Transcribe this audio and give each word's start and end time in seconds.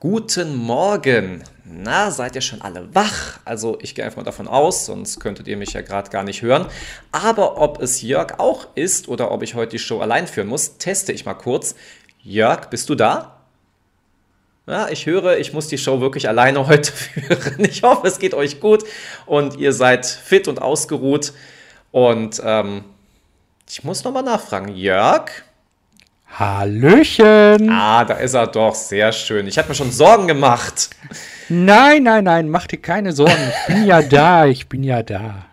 Guten 0.00 0.54
Morgen. 0.54 1.42
Na, 1.64 2.12
seid 2.12 2.36
ihr 2.36 2.40
schon 2.40 2.62
alle 2.62 2.94
wach? 2.94 3.40
Also 3.44 3.78
ich 3.82 3.96
gehe 3.96 4.04
einfach 4.04 4.18
mal 4.18 4.22
davon 4.22 4.46
aus, 4.46 4.86
sonst 4.86 5.18
könntet 5.18 5.48
ihr 5.48 5.56
mich 5.56 5.72
ja 5.72 5.80
gerade 5.80 6.08
gar 6.10 6.22
nicht 6.22 6.40
hören. 6.40 6.66
Aber 7.10 7.60
ob 7.60 7.82
es 7.82 8.00
Jörg 8.00 8.38
auch 8.38 8.68
ist 8.76 9.08
oder 9.08 9.32
ob 9.32 9.42
ich 9.42 9.56
heute 9.56 9.72
die 9.72 9.80
Show 9.80 9.98
allein 9.98 10.28
führen 10.28 10.46
muss, 10.46 10.78
teste 10.78 11.10
ich 11.10 11.24
mal 11.24 11.34
kurz. 11.34 11.74
Jörg, 12.22 12.70
bist 12.70 12.88
du 12.88 12.94
da? 12.94 13.40
Ja, 14.68 14.88
ich 14.88 15.04
höre, 15.06 15.36
ich 15.38 15.52
muss 15.52 15.66
die 15.66 15.78
Show 15.78 16.00
wirklich 16.00 16.28
alleine 16.28 16.64
heute 16.68 16.92
führen. 16.92 17.64
Ich 17.64 17.82
hoffe, 17.82 18.06
es 18.06 18.20
geht 18.20 18.34
euch 18.34 18.60
gut 18.60 18.84
und 19.26 19.56
ihr 19.56 19.72
seid 19.72 20.06
fit 20.06 20.46
und 20.46 20.62
ausgeruht. 20.62 21.32
Und 21.90 22.40
ähm, 22.44 22.84
ich 23.68 23.82
muss 23.82 24.04
nochmal 24.04 24.22
nachfragen. 24.22 24.68
Jörg? 24.68 25.28
Hallöchen! 26.30 27.68
Ah, 27.70 28.04
da 28.04 28.14
ist 28.14 28.34
er 28.34 28.46
doch. 28.46 28.74
Sehr 28.74 29.12
schön. 29.12 29.46
Ich 29.46 29.58
habe 29.58 29.68
mir 29.68 29.74
schon 29.74 29.90
Sorgen 29.90 30.26
gemacht. 30.28 30.90
Nein, 31.48 32.04
nein, 32.04 32.24
nein, 32.24 32.48
mach 32.48 32.66
dir 32.66 32.78
keine 32.78 33.12
Sorgen. 33.12 33.52
Ich 33.68 33.74
bin 33.74 33.86
ja 33.86 34.02
da, 34.02 34.46
ich 34.46 34.68
bin 34.68 34.84
ja 34.84 35.02
da. 35.02 35.46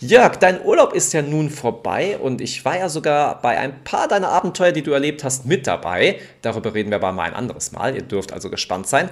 Jörg, 0.00 0.36
dein 0.38 0.64
Urlaub 0.64 0.94
ist 0.94 1.12
ja 1.12 1.22
nun 1.22 1.48
vorbei 1.48 2.18
und 2.18 2.40
ich 2.40 2.64
war 2.64 2.76
ja 2.76 2.88
sogar 2.88 3.40
bei 3.40 3.56
ein 3.56 3.84
paar 3.84 4.08
deiner 4.08 4.30
Abenteuer, 4.30 4.72
die 4.72 4.82
du 4.82 4.90
erlebt 4.90 5.22
hast, 5.22 5.46
mit 5.46 5.68
dabei. 5.68 6.18
Darüber 6.40 6.74
reden 6.74 6.90
wir 6.90 6.96
aber 6.96 7.12
mal 7.12 7.28
ein 7.28 7.34
anderes 7.34 7.70
Mal. 7.70 7.94
Ihr 7.94 8.02
dürft 8.02 8.32
also 8.32 8.50
gespannt 8.50 8.88
sein. 8.88 9.10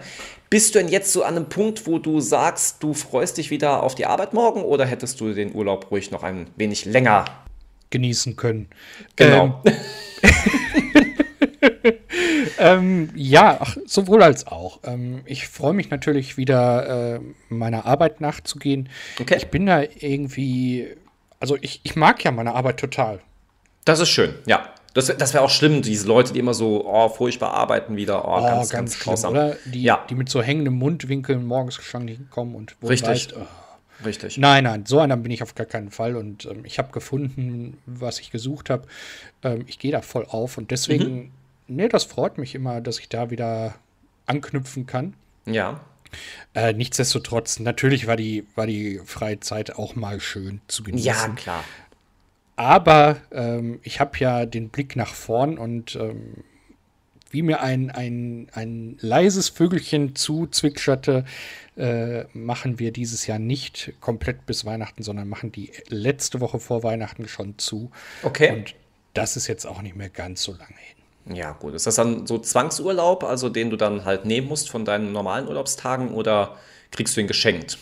Bist 0.49 0.75
du 0.75 0.81
denn 0.81 0.89
jetzt 0.89 1.13
so 1.13 1.23
an 1.23 1.37
einem 1.37 1.49
Punkt, 1.49 1.87
wo 1.87 2.01
du 2.01 2.21
sagst, 2.21 2.83
du 2.83 2.93
freust 2.93 3.39
dich 3.39 3.53
wieder 3.53 3.85
auf 3.85 3.95
die 3.95 4.07
Arbeit 4.07 4.35
morgen 4.35 4.63
oder 4.63 4.85
hättest 4.85 5.21
du 5.21 5.33
den 5.33 5.55
Urlaub 5.55 5.93
ruhig 5.93 6.11
noch 6.11 6.25
ein 6.25 6.49
wenig 6.57 6.87
länger 6.87 7.25
genießen 7.91 8.35
können? 8.35 8.69
Genau. 9.15 9.63
Ähm, 9.65 9.75
ähm, 12.61 13.11
ja, 13.15 13.59
ach, 13.61 13.77
sowohl 13.87 14.23
als 14.23 14.47
auch. 14.47 14.81
Ähm, 14.85 15.23
ich 15.25 15.49
freue 15.49 15.73
mich 15.73 15.91
natürlich 15.91 16.37
wieder, 16.37 17.17
äh, 17.17 17.21
meiner 17.49 17.87
Arbeit 17.87 18.21
nachzugehen. 18.21 18.89
Okay. 19.19 19.37
Ich 19.39 19.49
bin 19.49 19.67
da 19.67 19.83
irgendwie, 19.83 20.89
also 21.41 21.57
ich, 21.61 21.81
ich 21.83 21.97
mag 21.97 22.23
ja 22.23 22.31
meine 22.31 22.55
Arbeit 22.55 22.79
total. 22.79 23.21
Das 23.85 23.99
ist 23.99 24.11
schön, 24.11 24.35
ja. 24.47 24.75
Das, 24.93 25.07
das 25.07 25.35
wäre 25.35 25.45
auch 25.45 25.51
schlimm, 25.51 25.83
diese 25.83 26.07
Leute, 26.07 26.33
die 26.33 26.41
immer 26.41 26.53
so 26.53 26.85
oh, 26.85 27.09
furchtbar 27.09 27.55
arbeiten 27.55 27.97
wieder. 27.97 28.27
Oh, 28.27 28.39
oh 28.39 28.43
ganz, 28.43 28.71
ganz, 28.71 28.99
ganz 28.99 29.21
schlimm, 29.21 29.31
oder? 29.31 29.57
Die, 29.65 29.83
ja. 29.83 30.05
die 30.11 30.15
mit 30.15 30.29
so 30.29 30.43
hängendem 30.43 30.75
Mundwinkeln 30.75 31.47
morgens 31.47 31.77
schon 31.77 32.09
hinkommen 32.09 32.57
und 32.57 32.77
wo 32.81 32.89
Richtig. 32.89 33.09
Weißt, 33.09 33.35
oh. 33.37 33.47
Richtig. 34.05 34.39
Nein, 34.39 34.65
nein, 34.65 34.87
so 34.87 34.99
einer 34.99 35.17
bin 35.17 35.31
ich 35.31 35.43
auf 35.43 35.55
gar 35.55 35.67
keinen 35.67 35.91
Fall. 35.91 36.17
Und 36.17 36.47
ähm, 36.47 36.65
ich 36.65 36.79
habe 36.79 36.91
gefunden, 36.91 37.79
was 37.87 38.19
ich 38.19 38.31
gesucht 38.31 38.71
habe. 38.71 38.87
Ähm, 39.43 39.65
ich 39.67 39.79
gehe 39.79 39.93
da 39.93 40.03
voll 40.03 40.27
auf. 40.29 40.59
Und 40.59 40.71
deswegen 40.71 41.15
mhm 41.15 41.31
nee, 41.71 41.89
das 41.89 42.05
freut 42.05 42.39
mich 42.39 42.55
immer, 42.55 42.81
dass 42.81 42.99
ich 42.99 43.09
da 43.09 43.31
wieder 43.31 43.75
anknüpfen 44.27 44.87
kann. 44.87 45.15
Ja. 45.47 45.81
Äh, 46.55 46.73
nichtsdestotrotz, 46.73 47.61
natürlich 47.61 48.07
war 48.07 48.17
die, 48.17 48.47
war 48.57 48.67
die 48.67 49.01
freie 49.05 49.41
Zeit 49.41 49.77
auch 49.77 49.95
mal 49.95 50.21
schön 50.21 50.61
zu 50.67 50.83
genießen. 50.83 51.07
Ja, 51.07 51.29
klar. 51.29 51.65
Aber 52.57 53.17
ähm, 53.33 53.81
ich 53.83 54.01
habe 54.01 54.19
ja 54.19 54.45
den 54.45 54.69
Blick 54.69 54.97
nach 54.97 55.15
vorn 55.15 55.57
und 55.57 55.97
ähm, 55.97 56.45
wie 57.31 57.43
mir 57.43 57.63
ein, 57.63 57.91
ein, 57.91 58.49
ein 58.53 58.99
leises 59.01 59.49
Vögelchen 59.49 60.17
zuzwitscherte, 60.17 61.25
äh, 61.77 62.25
machen 62.35 62.79
wir 62.79 62.93
dieses 62.93 63.27
Jahr 63.27 63.39
nicht 63.39 63.93
komplett 64.01 64.47
bis 64.47 64.65
Weihnachten, 64.65 65.03
sondern 65.03 65.29
machen 65.29 65.53
die 65.53 65.71
letzte 65.89 66.41
Woche 66.41 66.59
vor 66.59 66.83
Weihnachten 66.83 67.29
schon 67.29 67.57
zu. 67.57 67.91
Okay. 68.25 68.53
Und 68.53 68.75
das 69.15 69.37
ist 69.37 69.47
jetzt 69.47 69.65
auch 69.65 69.81
nicht 69.81 69.97
mehr 69.97 70.11
ganz 70.11 70.43
so 70.43 70.53
lange 70.53 70.77
hin. 70.77 71.00
Ja, 71.33 71.53
gut. 71.53 71.75
Ist 71.75 71.87
das 71.87 71.95
dann 71.95 72.27
so 72.27 72.39
Zwangsurlaub, 72.39 73.25
also 73.25 73.49
den 73.49 73.71
du 73.71 73.77
dann 73.77 74.05
halt 74.05 74.25
nehmen 74.25 74.49
musst 74.49 74.71
von 74.71 74.85
deinen 74.85 75.13
normalen 75.13 75.47
Urlaubstagen 75.49 76.11
oder 76.13 76.57
kriegst 76.91 77.17
du 77.17 77.21
ihn 77.21 77.27
geschenkt? 77.27 77.79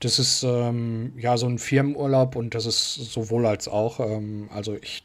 Das 0.00 0.18
ist 0.18 0.42
ähm, 0.42 1.12
ja 1.16 1.36
so 1.36 1.46
ein 1.46 1.58
Firmenurlaub 1.58 2.36
und 2.36 2.54
das 2.54 2.66
ist 2.66 2.94
sowohl 2.94 3.46
als 3.46 3.68
auch. 3.68 4.00
Ähm, 4.00 4.48
also 4.52 4.76
ich 4.80 5.04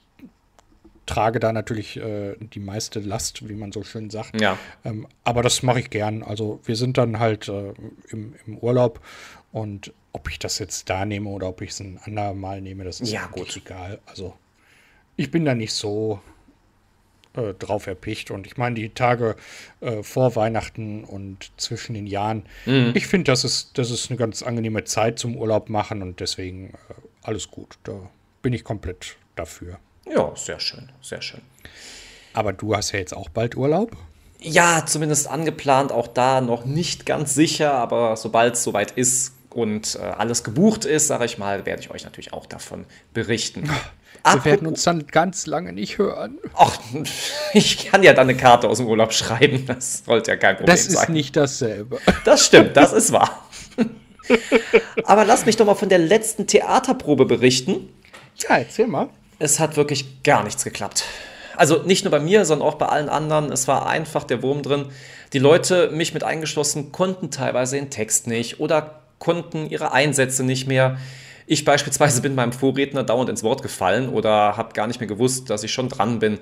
trage 1.06 1.40
da 1.40 1.52
natürlich 1.52 1.98
äh, 1.98 2.36
die 2.40 2.60
meiste 2.60 3.00
Last, 3.00 3.48
wie 3.50 3.56
man 3.56 3.72
so 3.72 3.84
schön 3.84 4.10
sagt. 4.10 4.40
Ja. 4.40 4.58
Ähm, 4.86 5.08
aber 5.24 5.42
das 5.42 5.64
mache 5.64 5.80
ich 5.80 5.90
gern. 5.90 6.22
Also 6.22 6.60
wir 6.66 6.76
sind 6.76 6.98
dann 6.98 7.20
halt 7.20 7.48
äh, 7.48 7.74
im, 8.10 8.36
im, 8.46 8.58
Urlaub 8.60 9.02
und 9.52 9.92
ob 10.14 10.30
ich 10.30 10.38
das 10.38 10.60
jetzt 10.60 10.90
da 10.90 11.06
nehme 11.06 11.30
oder 11.30 11.50
ob 11.50 11.62
ich 11.62 11.72
es 11.72 11.80
ein 11.80 12.00
andermal 12.04 12.62
nehme, 12.62 12.84
das 12.84 13.02
ist 13.02 13.12
ja, 13.12 13.26
gut. 13.28 13.58
egal. 13.58 14.00
Also 14.06 14.36
ich 15.16 15.32
bin 15.32 15.46
da 15.46 15.56
nicht 15.56 15.74
so 15.74 16.20
äh, 17.34 17.54
drauf 17.54 17.88
erpicht. 17.88 18.32
Und 18.32 18.48
ich 18.48 18.58
meine, 18.58 18.76
die 18.76 18.90
Tage 18.90 19.36
äh, 19.82 20.04
vor 20.04 20.36
Weihnachten 20.36 21.04
und 21.04 21.52
zwischen 21.58 21.94
den 21.94 22.08
Jahren, 22.08 22.44
mhm. 22.66 22.92
ich 22.96 23.08
finde, 23.08 23.32
das 23.32 23.44
ist, 23.44 23.78
das 23.78 23.92
ist 23.92 24.10
eine 24.10 24.18
ganz 24.18 24.44
angenehme 24.44 24.84
Zeit 24.84 25.20
zum 25.20 25.36
Urlaub 25.36 25.70
machen 25.70 26.02
und 26.02 26.20
deswegen 26.20 26.70
äh, 26.70 26.94
alles 27.22 27.52
gut. 27.52 27.78
Da 27.84 27.94
bin 28.42 28.54
ich 28.54 28.64
komplett 28.64 29.18
dafür. 29.36 29.80
Ja, 30.12 30.32
sehr 30.36 30.60
schön, 30.60 30.90
sehr 31.02 31.22
schön. 31.22 31.42
Aber 32.34 32.54
du 32.54 32.76
hast 32.76 32.92
ja 32.92 33.00
jetzt 33.00 33.16
auch 33.16 33.30
bald 33.30 33.56
Urlaub? 33.56 33.96
Ja, 34.40 34.86
zumindest 34.86 35.28
angeplant, 35.28 35.92
auch 35.92 36.08
da 36.08 36.42
noch 36.42 36.66
nicht 36.66 37.06
ganz 37.06 37.36
sicher, 37.36 37.74
aber 37.74 38.16
sobald 38.16 38.56
es 38.56 38.64
soweit 38.64 38.92
ist 38.92 39.34
und 39.50 39.96
äh, 39.96 40.04
alles 40.04 40.44
gebucht 40.44 40.86
ist, 40.86 41.08
sage 41.08 41.26
ich 41.26 41.38
mal, 41.38 41.66
werde 41.66 41.82
ich 41.82 41.92
euch 41.92 42.06
natürlich 42.06 42.34
auch 42.34 42.46
davon 42.46 42.86
berichten. 43.14 43.70
Wir 44.24 44.46
werden 44.46 44.68
uns 44.68 44.84
dann 44.84 45.08
ganz 45.08 45.48
lange 45.48 45.74
nicht 45.74 45.98
hören. 45.98 46.40
Ach, 46.54 46.78
ich 47.54 47.90
kann 47.90 48.04
ja 48.04 48.14
dann 48.14 48.30
eine 48.30 48.38
Karte 48.38 48.68
aus 48.68 48.78
dem 48.78 48.88
Urlaub 48.88 49.14
schreiben. 49.14 49.66
Das 49.66 50.04
sollte 50.06 50.32
ja 50.32 50.38
kein 50.38 50.58
Problem 50.58 50.76
sein. 50.76 50.94
Das 50.94 51.04
ist 51.04 51.10
nicht 51.10 51.36
dasselbe. 51.36 52.00
Das 52.26 52.46
stimmt, 52.46 52.76
das 52.76 52.94
ist 52.94 53.12
wahr. 53.12 53.48
Aber 55.06 55.26
lass 55.26 55.46
mich 55.46 55.56
doch 55.56 55.66
mal 55.66 55.76
von 55.76 55.90
der 55.90 56.00
letzten 56.00 56.48
Theaterprobe 56.48 57.26
berichten. 57.26 57.90
Ja, 58.38 58.58
erzähl 58.58 58.88
mal. 58.88 59.10
Es 59.40 59.60
hat 59.60 59.78
wirklich 59.78 60.24
gar 60.24 60.44
nichts 60.44 60.64
geklappt. 60.64 61.06
Also 61.56 61.84
nicht 61.84 62.04
nur 62.04 62.12
bei 62.12 62.20
mir, 62.20 62.46
sondern 62.46 62.68
auch 62.68 62.76
bei 62.76 62.86
allen 62.88 63.10
anderen. 63.10 63.52
Es 63.52 63.68
war 63.68 63.88
einfach 63.88 64.24
der 64.24 64.44
Wurm 64.44 64.62
drin. 64.62 64.86
Die 65.34 65.40
Leute, 65.40 65.92
mich 65.92 66.14
mit 66.14 66.24
eingeschlossen, 66.24 66.92
konnten 66.92 67.32
teilweise 67.32 67.76
den 67.76 67.90
Text 67.90 68.28
nicht 68.28 68.60
oder 68.60 69.02
konnten 69.18 69.70
ihre 69.70 69.92
Einsätze 69.92 70.44
nicht 70.44 70.68
mehr. 70.68 70.98
Ich 71.52 71.66
beispielsweise 71.66 72.22
bin 72.22 72.36
meinem 72.36 72.52
Vorredner 72.52 73.02
dauernd 73.04 73.28
ins 73.28 73.42
Wort 73.42 73.64
gefallen 73.64 74.10
oder 74.10 74.56
habe 74.56 74.74
gar 74.74 74.86
nicht 74.86 75.00
mehr 75.00 75.08
gewusst, 75.08 75.50
dass 75.50 75.64
ich 75.64 75.74
schon 75.74 75.90
dran 75.90 76.20
bin. 76.20 76.38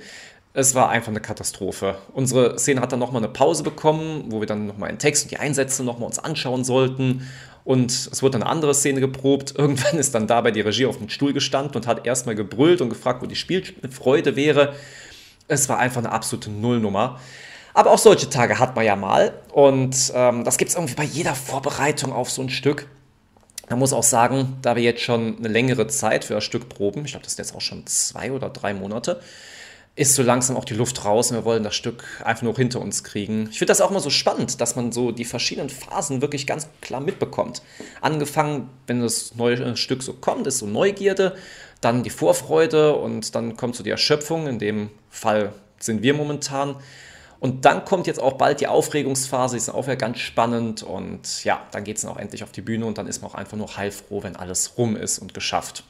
Es 0.52 0.76
war 0.76 0.90
einfach 0.90 1.08
eine 1.08 1.22
Katastrophe. 1.22 1.98
Unsere 2.12 2.60
Szene 2.60 2.82
hat 2.82 2.92
dann 2.92 3.00
nochmal 3.00 3.24
eine 3.24 3.32
Pause 3.32 3.64
bekommen, 3.64 4.26
wo 4.28 4.42
wir 4.42 4.48
dann 4.48 4.68
nochmal 4.68 4.90
einen 4.90 5.00
Text 5.00 5.24
und 5.24 5.32
die 5.32 5.38
Einsätze 5.38 5.86
nochmal 5.86 6.08
uns 6.08 6.20
anschauen 6.20 6.66
sollten. 6.66 7.26
Und 7.64 7.90
es 7.90 8.22
wurde 8.22 8.36
eine 8.36 8.48
andere 8.48 8.74
Szene 8.74 9.00
geprobt. 9.00 9.54
Irgendwann 9.58 9.98
ist 9.98 10.14
dann 10.14 10.28
dabei 10.28 10.52
die 10.52 10.60
Regie 10.60 10.88
auf 10.88 10.98
dem 10.98 11.08
Stuhl 11.08 11.32
gestanden 11.32 11.78
und 11.78 11.88
hat 11.88 12.06
erstmal 12.06 12.36
gebrüllt 12.36 12.82
und 12.82 12.90
gefragt, 12.90 13.22
wo 13.22 13.28
die 13.28 13.38
Spielfreude 13.38 14.36
wäre. 14.36 14.76
Es 15.48 15.70
war 15.70 15.80
einfach 15.80 16.00
eine 16.00 16.12
absolute 16.12 16.52
Nullnummer. 16.52 17.22
Aber 17.74 17.92
auch 17.92 17.98
solche 17.98 18.30
Tage 18.30 18.60
hat 18.60 18.76
man 18.76 18.84
ja 18.84 18.98
mal. 18.98 19.32
Und 19.54 20.12
ähm, 20.14 20.44
das 20.44 20.58
gibt 20.58 20.68
es 20.68 20.76
irgendwie 20.76 20.96
bei 20.96 21.06
jeder 21.06 21.34
Vorbereitung 21.34 22.12
auf 22.12 22.30
so 22.30 22.42
ein 22.42 22.50
Stück. 22.50 22.88
Man 23.70 23.80
muss 23.80 23.94
auch 23.94 24.04
sagen, 24.04 24.58
da 24.62 24.76
wir 24.76 24.84
jetzt 24.84 25.02
schon 25.02 25.38
eine 25.38 25.50
längere 25.50 25.88
Zeit 25.88 26.24
für 26.24 26.36
das 26.36 26.44
Stück 26.44 26.70
proben, 26.70 27.04
ich 27.06 27.12
glaube, 27.12 27.26
das 27.26 27.36
sind 27.36 27.46
jetzt 27.46 27.56
auch 27.56 27.62
schon 27.62 27.86
zwei 27.86 28.32
oder 28.32 28.50
drei 28.50 28.74
Monate, 28.74 29.20
ist 29.98 30.14
so 30.14 30.22
langsam 30.22 30.56
auch 30.56 30.64
die 30.64 30.76
Luft 30.76 31.04
raus 31.06 31.32
und 31.32 31.38
wir 31.38 31.44
wollen 31.44 31.64
das 31.64 31.76
Stück 31.76 32.04
einfach 32.24 32.44
nur 32.44 32.56
hinter 32.56 32.80
uns 32.80 33.04
kriegen. 33.04 33.50
Ich 33.52 33.58
finde 33.58 33.72
das 33.72 33.82
auch 33.82 33.90
immer 33.90 34.00
so 34.00 34.12
spannend, 34.12 34.62
dass 34.62 34.76
man 34.76 34.92
so 34.92 35.12
die 35.12 35.26
verschiedenen 35.26 35.70
Phasen 35.70 36.22
wirklich 36.22 36.46
ganz 36.46 36.70
klar 36.82 37.02
mitbekommt. 37.02 37.64
Angefangen, 38.00 38.70
wenn 38.86 39.02
das 39.02 39.36
neue 39.36 39.76
Stück 39.76 40.04
so 40.04 40.14
kommt, 40.14 40.46
ist 40.46 40.60
so 40.60 40.68
Neugierde, 40.68 41.36
dann 41.82 42.04
die 42.04 42.12
Vorfreude 42.12 42.96
und 42.96 43.34
dann 43.34 43.58
kommt 43.58 43.76
so 43.76 43.84
die 43.84 43.90
Erschöpfung. 43.90 44.48
In 44.48 44.60
dem 44.60 44.92
Fall 45.10 45.52
sind 45.80 46.04
wir 46.04 46.14
momentan. 46.14 46.76
Und 47.40 47.66
dann 47.66 47.86
kommt 47.86 48.08
jetzt 48.08 48.20
auch 48.20 48.34
bald 48.34 48.62
die 48.62 48.68
Aufregungsphase, 48.68 49.56
die 49.56 49.60
ist 49.60 49.70
auch 49.70 49.86
wieder 49.86 49.96
ganz 49.96 50.20
spannend. 50.20 50.84
Und 50.84 51.44
ja, 51.44 51.62
dann 51.72 51.84
geht 51.84 51.98
es 51.98 52.04
dann 52.04 52.12
auch 52.12 52.18
endlich 52.18 52.44
auf 52.44 52.52
die 52.52 52.62
Bühne 52.62 52.86
und 52.86 52.98
dann 52.98 53.08
ist 53.08 53.22
man 53.22 53.32
auch 53.32 53.36
einfach 53.36 53.58
nur 53.58 53.78
heilfroh, 53.78 54.24
wenn 54.24 54.36
alles 54.36 54.78
rum 54.78 54.96
ist 54.96 55.20
und 55.20 55.34
geschafft. 55.34 55.84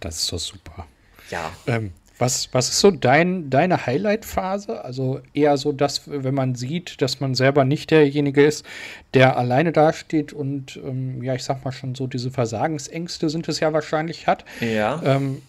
Das 0.00 0.18
ist 0.18 0.32
doch 0.32 0.38
super. 0.38 0.86
Ja. 1.30 1.50
Ähm, 1.66 1.92
was, 2.18 2.48
was 2.52 2.70
ist 2.70 2.80
so 2.80 2.90
dein, 2.90 3.50
deine 3.50 3.86
Highlight-Phase? 3.86 4.82
Also 4.84 5.20
eher 5.34 5.56
so, 5.58 5.72
dass, 5.72 6.02
wenn 6.06 6.34
man 6.34 6.54
sieht, 6.54 7.02
dass 7.02 7.20
man 7.20 7.34
selber 7.34 7.64
nicht 7.64 7.90
derjenige 7.90 8.44
ist, 8.44 8.64
der 9.12 9.36
alleine 9.36 9.72
dasteht 9.72 10.32
und, 10.32 10.76
ähm, 10.76 11.22
ja, 11.22 11.34
ich 11.34 11.44
sag 11.44 11.64
mal 11.64 11.72
schon 11.72 11.94
so, 11.94 12.06
diese 12.06 12.30
Versagensängste 12.30 13.28
sind 13.28 13.48
es 13.48 13.60
ja 13.60 13.72
wahrscheinlich 13.72 14.26
hat. 14.26 14.44
Ja. 14.60 15.02
Ähm, 15.04 15.42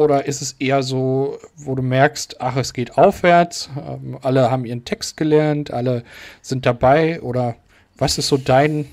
oder 0.00 0.24
ist 0.24 0.40
es 0.40 0.52
eher 0.58 0.82
so, 0.82 1.38
wo 1.56 1.74
du 1.74 1.82
merkst, 1.82 2.40
ach, 2.40 2.56
es 2.56 2.72
geht 2.72 2.96
aufwärts, 2.96 3.68
ähm, 3.76 4.18
alle 4.22 4.50
haben 4.50 4.64
ihren 4.64 4.84
Text 4.84 5.16
gelernt, 5.16 5.70
alle 5.70 6.04
sind 6.40 6.64
dabei? 6.64 7.20
Oder 7.20 7.56
was 7.98 8.16
ist 8.16 8.28
so 8.28 8.38
dein. 8.38 8.88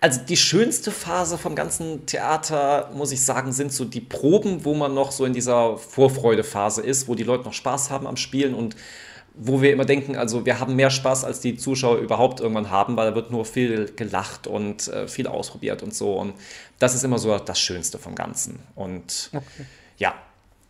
Also 0.00 0.20
die 0.20 0.36
schönste 0.36 0.92
Phase 0.92 1.38
vom 1.38 1.56
ganzen 1.56 2.06
Theater, 2.06 2.90
muss 2.94 3.10
ich 3.10 3.24
sagen, 3.24 3.52
sind 3.52 3.72
so 3.72 3.84
die 3.84 4.00
Proben, 4.00 4.64
wo 4.64 4.74
man 4.74 4.94
noch 4.94 5.10
so 5.10 5.24
in 5.24 5.32
dieser 5.32 5.76
Vorfreudephase 5.76 6.82
ist, 6.82 7.08
wo 7.08 7.14
die 7.14 7.24
Leute 7.24 7.44
noch 7.44 7.52
Spaß 7.52 7.90
haben 7.90 8.06
am 8.06 8.16
Spielen 8.16 8.54
und 8.54 8.76
wo 9.34 9.60
wir 9.60 9.72
immer 9.72 9.84
denken, 9.84 10.14
also 10.14 10.46
wir 10.46 10.60
haben 10.60 10.76
mehr 10.76 10.90
Spaß, 10.90 11.24
als 11.24 11.40
die 11.40 11.56
Zuschauer 11.56 11.98
überhaupt 11.98 12.38
irgendwann 12.38 12.70
haben, 12.70 12.96
weil 12.96 13.10
da 13.10 13.16
wird 13.16 13.32
nur 13.32 13.44
viel 13.44 13.92
gelacht 13.96 14.46
und 14.46 14.86
äh, 14.86 15.08
viel 15.08 15.26
ausprobiert 15.26 15.82
und 15.82 15.92
so. 15.92 16.14
Und 16.14 16.34
das 16.78 16.94
ist 16.94 17.02
immer 17.02 17.18
so 17.18 17.36
das 17.36 17.58
Schönste 17.58 17.98
vom 17.98 18.14
Ganzen. 18.14 18.60
Und 18.76 19.30
okay. 19.32 19.66
ja, 19.98 20.14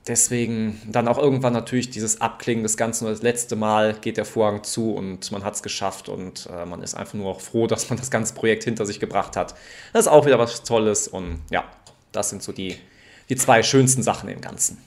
deswegen 0.07 0.81
dann 0.87 1.09
auch 1.09 1.19
irgendwann 1.19 1.53
natürlich 1.53 1.91
dieses 1.91 2.21
Abklingen 2.21 2.63
des 2.63 2.77
Ganzen. 2.77 3.07
Das 3.07 3.23
letzte 3.23 3.57
Mal 3.57 3.95
geht 3.95 4.17
der 4.17 4.25
Vorhang 4.25 4.63
zu 4.63 4.93
und 4.95 5.31
man 5.33 5.45
hat 5.45 5.55
es 5.55 5.63
geschafft 5.63 6.09
und 6.09 6.49
äh, 6.53 6.67
man 6.67 6.83
ist 6.83 6.95
einfach 6.95 7.15
nur 7.15 7.31
auch 7.31 7.41
froh, 7.41 7.67
dass 7.69 7.91
man 7.91 7.99
das 7.99 8.11
ganze 8.11 8.35
Projekt 8.35 8.65
hinter 8.65 8.87
sich 8.87 9.01
gebracht 9.01 9.37
hat. 9.37 9.55
Das 9.93 10.07
ist 10.07 10.13
auch 10.13 10.27
wieder 10.27 10.39
was 10.39 10.63
Tolles 10.63 11.09
und 11.09 11.41
ja, 11.51 11.65
das 12.13 12.31
sind 12.31 12.43
so 12.43 12.53
die, 12.53 12.77
die 13.29 13.37
zwei 13.37 13.63
schönsten 13.63 14.03
Sachen 14.03 14.29
im 14.29 14.41
Ganzen. 14.41 14.79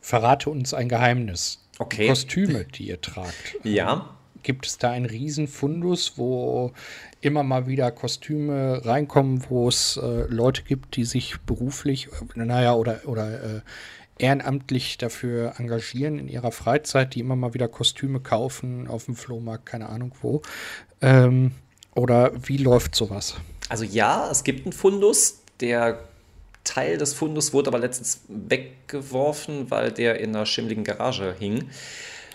Verrate 0.00 0.50
uns 0.50 0.74
ein 0.74 0.88
Geheimnis. 0.88 1.64
Okay. 1.78 2.08
Kostüme, 2.08 2.64
die 2.64 2.88
ihr 2.88 3.00
tragt. 3.00 3.56
Ja. 3.62 4.16
Gibt 4.42 4.66
es 4.66 4.78
da 4.78 4.90
einen 4.90 5.06
Riesenfundus, 5.06 6.14
wo 6.16 6.72
immer 7.20 7.44
mal 7.44 7.68
wieder 7.68 7.92
Kostüme 7.92 8.84
reinkommen, 8.84 9.44
wo 9.48 9.68
es 9.68 9.96
äh, 9.96 10.24
Leute 10.28 10.64
gibt, 10.64 10.96
die 10.96 11.04
sich 11.04 11.40
beruflich, 11.46 12.08
naja, 12.34 12.74
oder, 12.74 13.02
oder 13.06 13.42
äh, 13.42 13.60
ehrenamtlich 14.22 14.98
dafür 14.98 15.54
engagieren 15.58 16.18
in 16.18 16.28
ihrer 16.28 16.52
Freizeit, 16.52 17.14
die 17.14 17.20
immer 17.20 17.36
mal 17.36 17.54
wieder 17.54 17.68
Kostüme 17.68 18.20
kaufen 18.20 18.86
auf 18.86 19.06
dem 19.06 19.16
Flohmarkt, 19.16 19.66
keine 19.66 19.88
Ahnung 19.88 20.12
wo. 20.22 20.42
Ähm, 21.00 21.52
oder 21.94 22.32
wie 22.46 22.56
läuft 22.56 22.94
sowas? 22.94 23.34
Also 23.68 23.84
ja, 23.84 24.30
es 24.30 24.44
gibt 24.44 24.64
einen 24.64 24.72
Fundus, 24.72 25.40
der 25.60 25.98
Teil 26.64 26.96
des 26.96 27.12
Fundus 27.12 27.52
wurde 27.52 27.68
aber 27.68 27.78
letztens 27.78 28.22
weggeworfen, 28.28 29.70
weil 29.70 29.90
der 29.90 30.20
in 30.20 30.34
einer 30.34 30.46
schimmligen 30.46 30.84
Garage 30.84 31.34
hing. 31.38 31.68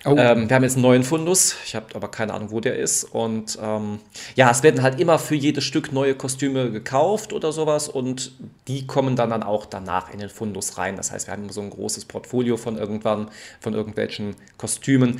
Oh. 0.07 0.15
Ähm, 0.17 0.49
wir 0.49 0.55
haben 0.55 0.63
jetzt 0.63 0.75
einen 0.75 0.83
neuen 0.83 1.03
Fundus, 1.03 1.57
ich 1.65 1.75
habe 1.75 1.87
aber 1.93 2.07
keine 2.07 2.33
Ahnung, 2.33 2.51
wo 2.51 2.61
der 2.61 2.77
ist. 2.77 3.03
Und 3.03 3.59
ähm, 3.61 3.99
ja, 4.35 4.49
es 4.49 4.63
werden 4.63 4.81
halt 4.81 5.01
immer 5.01 5.19
für 5.19 5.35
jedes 5.35 5.65
Stück 5.65 5.91
neue 5.91 6.15
Kostüme 6.15 6.71
gekauft 6.71 7.33
oder 7.33 7.51
sowas 7.51 7.89
und 7.89 8.31
die 8.69 8.87
kommen 8.87 9.17
dann, 9.17 9.31
dann 9.31 9.43
auch 9.43 9.65
danach 9.65 10.13
in 10.13 10.19
den 10.19 10.29
Fundus 10.29 10.77
rein. 10.77 10.95
Das 10.95 11.11
heißt, 11.11 11.27
wir 11.27 11.33
haben 11.33 11.49
so 11.49 11.59
ein 11.59 11.69
großes 11.69 12.05
Portfolio 12.05 12.55
von 12.55 12.77
irgendwann, 12.77 13.29
von 13.59 13.73
irgendwelchen 13.73 14.35
Kostümen. 14.57 15.19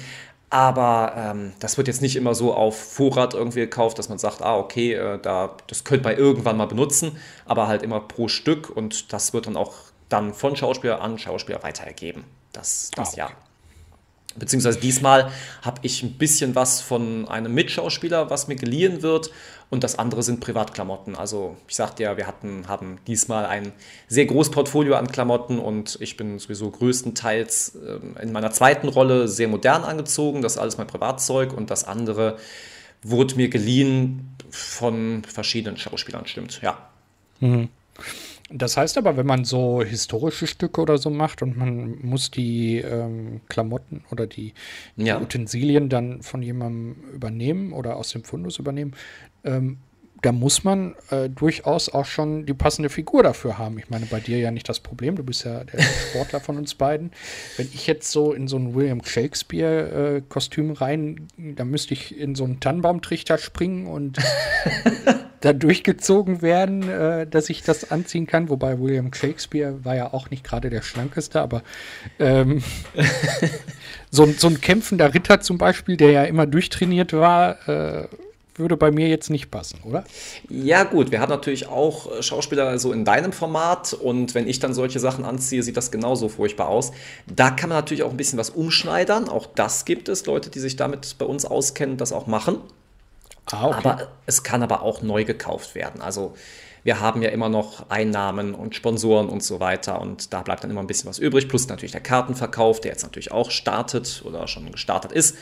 Aber 0.50 1.14
ähm, 1.18 1.52
das 1.60 1.78
wird 1.78 1.90
jetzt 1.90 2.02
nicht 2.02 2.16
immer 2.16 2.34
so 2.34 2.54
auf 2.54 2.78
Vorrat 2.78 3.34
irgendwie 3.34 3.60
gekauft, 3.60 4.00
dass 4.00 4.08
man 4.08 4.18
sagt, 4.18 4.42
ah, 4.42 4.56
okay, 4.56 4.94
äh, 4.94 5.20
da, 5.22 5.58
das 5.68 5.84
könnte 5.84 6.08
man 6.08 6.18
irgendwann 6.18 6.56
mal 6.56 6.68
benutzen, 6.68 7.18
aber 7.46 7.68
halt 7.68 7.84
immer 7.84 8.00
pro 8.00 8.30
Stück 8.30 8.70
und 8.70 9.12
das 9.12 9.34
wird 9.34 9.48
dann 9.48 9.58
auch 9.58 9.74
dann 10.08 10.34
von 10.34 10.56
Schauspieler 10.56 11.02
an 11.02 11.20
Schauspieler 11.20 11.62
weitergegeben. 11.64 12.24
Das, 12.54 12.92
das 12.96 13.10
ah, 13.10 13.12
okay. 13.12 13.20
ja. 13.20 13.47
Beziehungsweise 14.38 14.80
diesmal 14.80 15.32
habe 15.62 15.80
ich 15.84 16.04
ein 16.04 16.14
bisschen 16.14 16.56
was 16.56 16.82
von 16.82 17.28
einem 17.28 17.54
Mitschauspieler, 17.54 18.30
was 18.30 18.48
mir 18.48 18.56
geliehen 18.56 19.02
wird. 19.02 19.32
Und 19.70 19.84
das 19.84 20.00
andere 20.00 20.24
sind 20.24 20.40
Privatklamotten. 20.40 21.16
Also 21.16 21.58
ich 21.68 21.76
sagte 21.76 22.04
ja, 22.04 22.16
wir 22.16 22.26
hatten, 22.26 22.68
haben 22.68 23.00
diesmal 23.06 23.46
ein 23.46 23.74
sehr 24.08 24.26
großes 24.26 24.52
Portfolio 24.52 24.96
an 24.96 25.08
Klamotten 25.08 25.60
und 25.60 25.98
ich 26.00 26.16
bin 26.16 26.40
sowieso 26.40 26.72
größtenteils 26.72 27.76
äh, 27.76 28.24
in 28.24 28.32
meiner 28.32 28.52
zweiten 28.52 28.88
Rolle 28.88 29.28
sehr 29.28 29.50
modern 29.50 29.84
angezogen. 29.84 30.42
Das 30.42 30.54
ist 30.54 30.58
alles 30.58 30.78
mein 30.78 30.88
Privatzeug 30.88 31.52
und 31.52 31.70
das 31.70 31.84
andere 31.84 32.38
wurde 33.04 33.36
mir 33.36 33.50
geliehen 33.50 34.36
von 34.50 35.24
verschiedenen 35.28 35.78
Schauspielern, 35.78 36.26
stimmt, 36.28 36.62
ja. 36.62 36.78
Mhm. 37.40 37.70
Das 38.50 38.78
heißt 38.78 38.98
aber, 38.98 39.18
wenn 39.18 39.26
man 39.26 39.44
so 39.44 39.84
historische 39.84 40.48
Stücke 40.48 40.80
oder 40.80 40.98
so 40.98 41.10
macht 41.10 41.42
und 41.42 41.58
man 41.58 41.98
muss 42.02 42.32
die 42.32 42.78
ähm, 42.78 43.42
Klamotten 43.50 44.06
oder 44.10 44.26
die, 44.26 44.54
die 44.96 45.06
ja. 45.06 45.20
Utensilien 45.22 45.90
dann 45.90 46.22
von 46.22 46.42
jemandem 46.42 46.96
übernehmen 47.14 47.74
oder 47.74 47.98
aus 47.98 48.12
dem 48.12 48.24
Fundus 48.24 48.58
übernehmen, 48.58 48.94
ähm, 49.44 49.80
da 50.22 50.32
muss 50.32 50.64
man 50.64 50.96
äh, 51.10 51.30
durchaus 51.30 51.90
auch 51.90 52.06
schon 52.06 52.46
die 52.46 52.54
passende 52.54 52.90
Figur 52.90 53.24
dafür 53.24 53.58
haben. 53.58 53.78
Ich 53.78 53.90
meine, 53.90 54.06
bei 54.06 54.20
dir 54.20 54.38
ja 54.40 54.52
nicht 54.52 54.68
das 54.68 54.80
Problem, 54.80 55.16
du 55.16 55.24
bist 55.24 55.46
ja 55.46 55.64
der 55.64 55.82
Sportler 56.10 56.40
von 56.40 56.58
uns 56.58 56.76
beiden. 56.76 57.12
Wenn 57.56 57.68
ich 57.74 57.88
jetzt 57.88 58.12
so 58.12 58.34
in 58.34 58.48
so 58.48 58.58
ein 58.58 58.74
William 58.74 59.04
Shakespeare-Kostüm 59.04 60.72
äh, 60.72 60.74
rein, 60.74 61.28
dann 61.38 61.70
müsste 61.70 61.94
ich 61.94 62.18
in 62.18 62.36
so 62.36 62.46
einen 62.46 62.60
Tannenbaumtrichter 62.60 63.38
springen 63.38 63.88
und 63.88 64.18
da 65.42 65.54
durchgezogen 65.54 66.42
werden, 66.42 66.90
äh, 66.90 67.28
dass 67.28 67.50
ich 67.50 67.64
das 67.64 67.92
anziehen 67.92 68.26
kann. 68.28 68.50
Wobei 68.50 68.80
William 68.80 69.14
Shakespeare 69.14 69.86
war 69.86 69.96
ja 69.96 70.14
auch 70.14 70.30
nicht 70.30 70.44
gerade 70.44 70.70
der 70.70 70.82
schlankeste, 70.82 71.42
aber 71.42 71.64
ähm, 72.20 72.64
so, 74.12 74.26
so, 74.26 74.48
ein 74.48 74.62
kämpfender 74.62 75.14
Ritter 75.14 75.42
zum 75.42 75.58
Beispiel, 75.58 75.98
der 75.98 76.12
ja 76.12 76.24
immer 76.24 76.48
durchtrainiert 76.48 77.14
war, 77.14 77.68
äh, 77.68 78.08
würde 78.58 78.78
bei 78.78 78.92
mir 78.92 79.08
jetzt 79.08 79.30
nicht 79.30 79.52
passen, 79.52 79.80
oder? 79.84 80.04
Ja, 80.50 80.84
gut, 80.84 81.12
wir 81.12 81.20
haben 81.20 81.30
natürlich 81.30 81.68
auch 81.68 82.12
äh, 82.12 82.24
Schauspieler 82.24 82.78
so 82.80 82.92
in 82.92 83.06
deinem 83.06 83.32
Format 83.32 83.94
und 83.94 84.36
wenn 84.36 84.48
ich 84.48 84.60
dann 84.60 84.74
solche 84.74 85.00
Sachen 85.00 85.26
anziehe, 85.26 85.64
sieht 85.64 85.78
das 85.78 85.92
genauso 85.92 86.30
furchtbar 86.30 86.68
aus. 86.68 86.92
Da 87.28 87.52
kann 87.52 87.70
man 87.70 87.78
natürlich 87.78 88.04
auch 88.04 88.12
ein 88.12 88.18
bisschen 88.18 88.40
was 88.40 88.50
umschneidern. 88.50 89.30
Auch 89.30 89.48
das 89.48 89.86
gibt 89.86 90.10
es, 90.10 90.26
Leute, 90.26 90.50
die 90.50 90.60
sich 90.60 90.76
damit 90.76 91.16
bei 91.18 91.26
uns 91.26 91.46
auskennen, 91.46 91.98
das 91.98 92.12
auch 92.12 92.28
machen. 92.28 92.58
Ah, 93.52 93.68
okay. 93.68 93.78
Aber 93.78 94.08
es 94.26 94.44
kann 94.44 94.64
aber 94.64 94.82
auch 94.82 95.02
neu 95.02 95.24
gekauft 95.24 95.76
werden. 95.76 96.02
Also 96.02 96.34
wir 96.84 97.02
haben 97.02 97.22
ja 97.22 97.30
immer 97.30 97.50
noch 97.50 97.90
Einnahmen 97.90 98.54
und 98.54 98.76
Sponsoren 98.76 99.28
und 99.28 99.44
so 99.44 99.60
weiter 99.60 100.00
und 100.02 100.32
da 100.32 100.42
bleibt 100.42 100.64
dann 100.64 100.72
immer 100.72 100.82
ein 100.82 100.88
bisschen 100.88 101.10
was 101.10 101.20
übrig. 101.20 101.50
Plus 101.50 101.68
natürlich 101.68 101.92
der 101.92 102.02
Kartenverkauf, 102.02 102.80
der 102.80 102.92
jetzt 102.92 103.04
natürlich 103.04 103.32
auch 103.32 103.52
startet 103.52 104.24
oder 104.26 104.48
schon 104.48 104.72
gestartet 104.72 105.12
ist. 105.12 105.36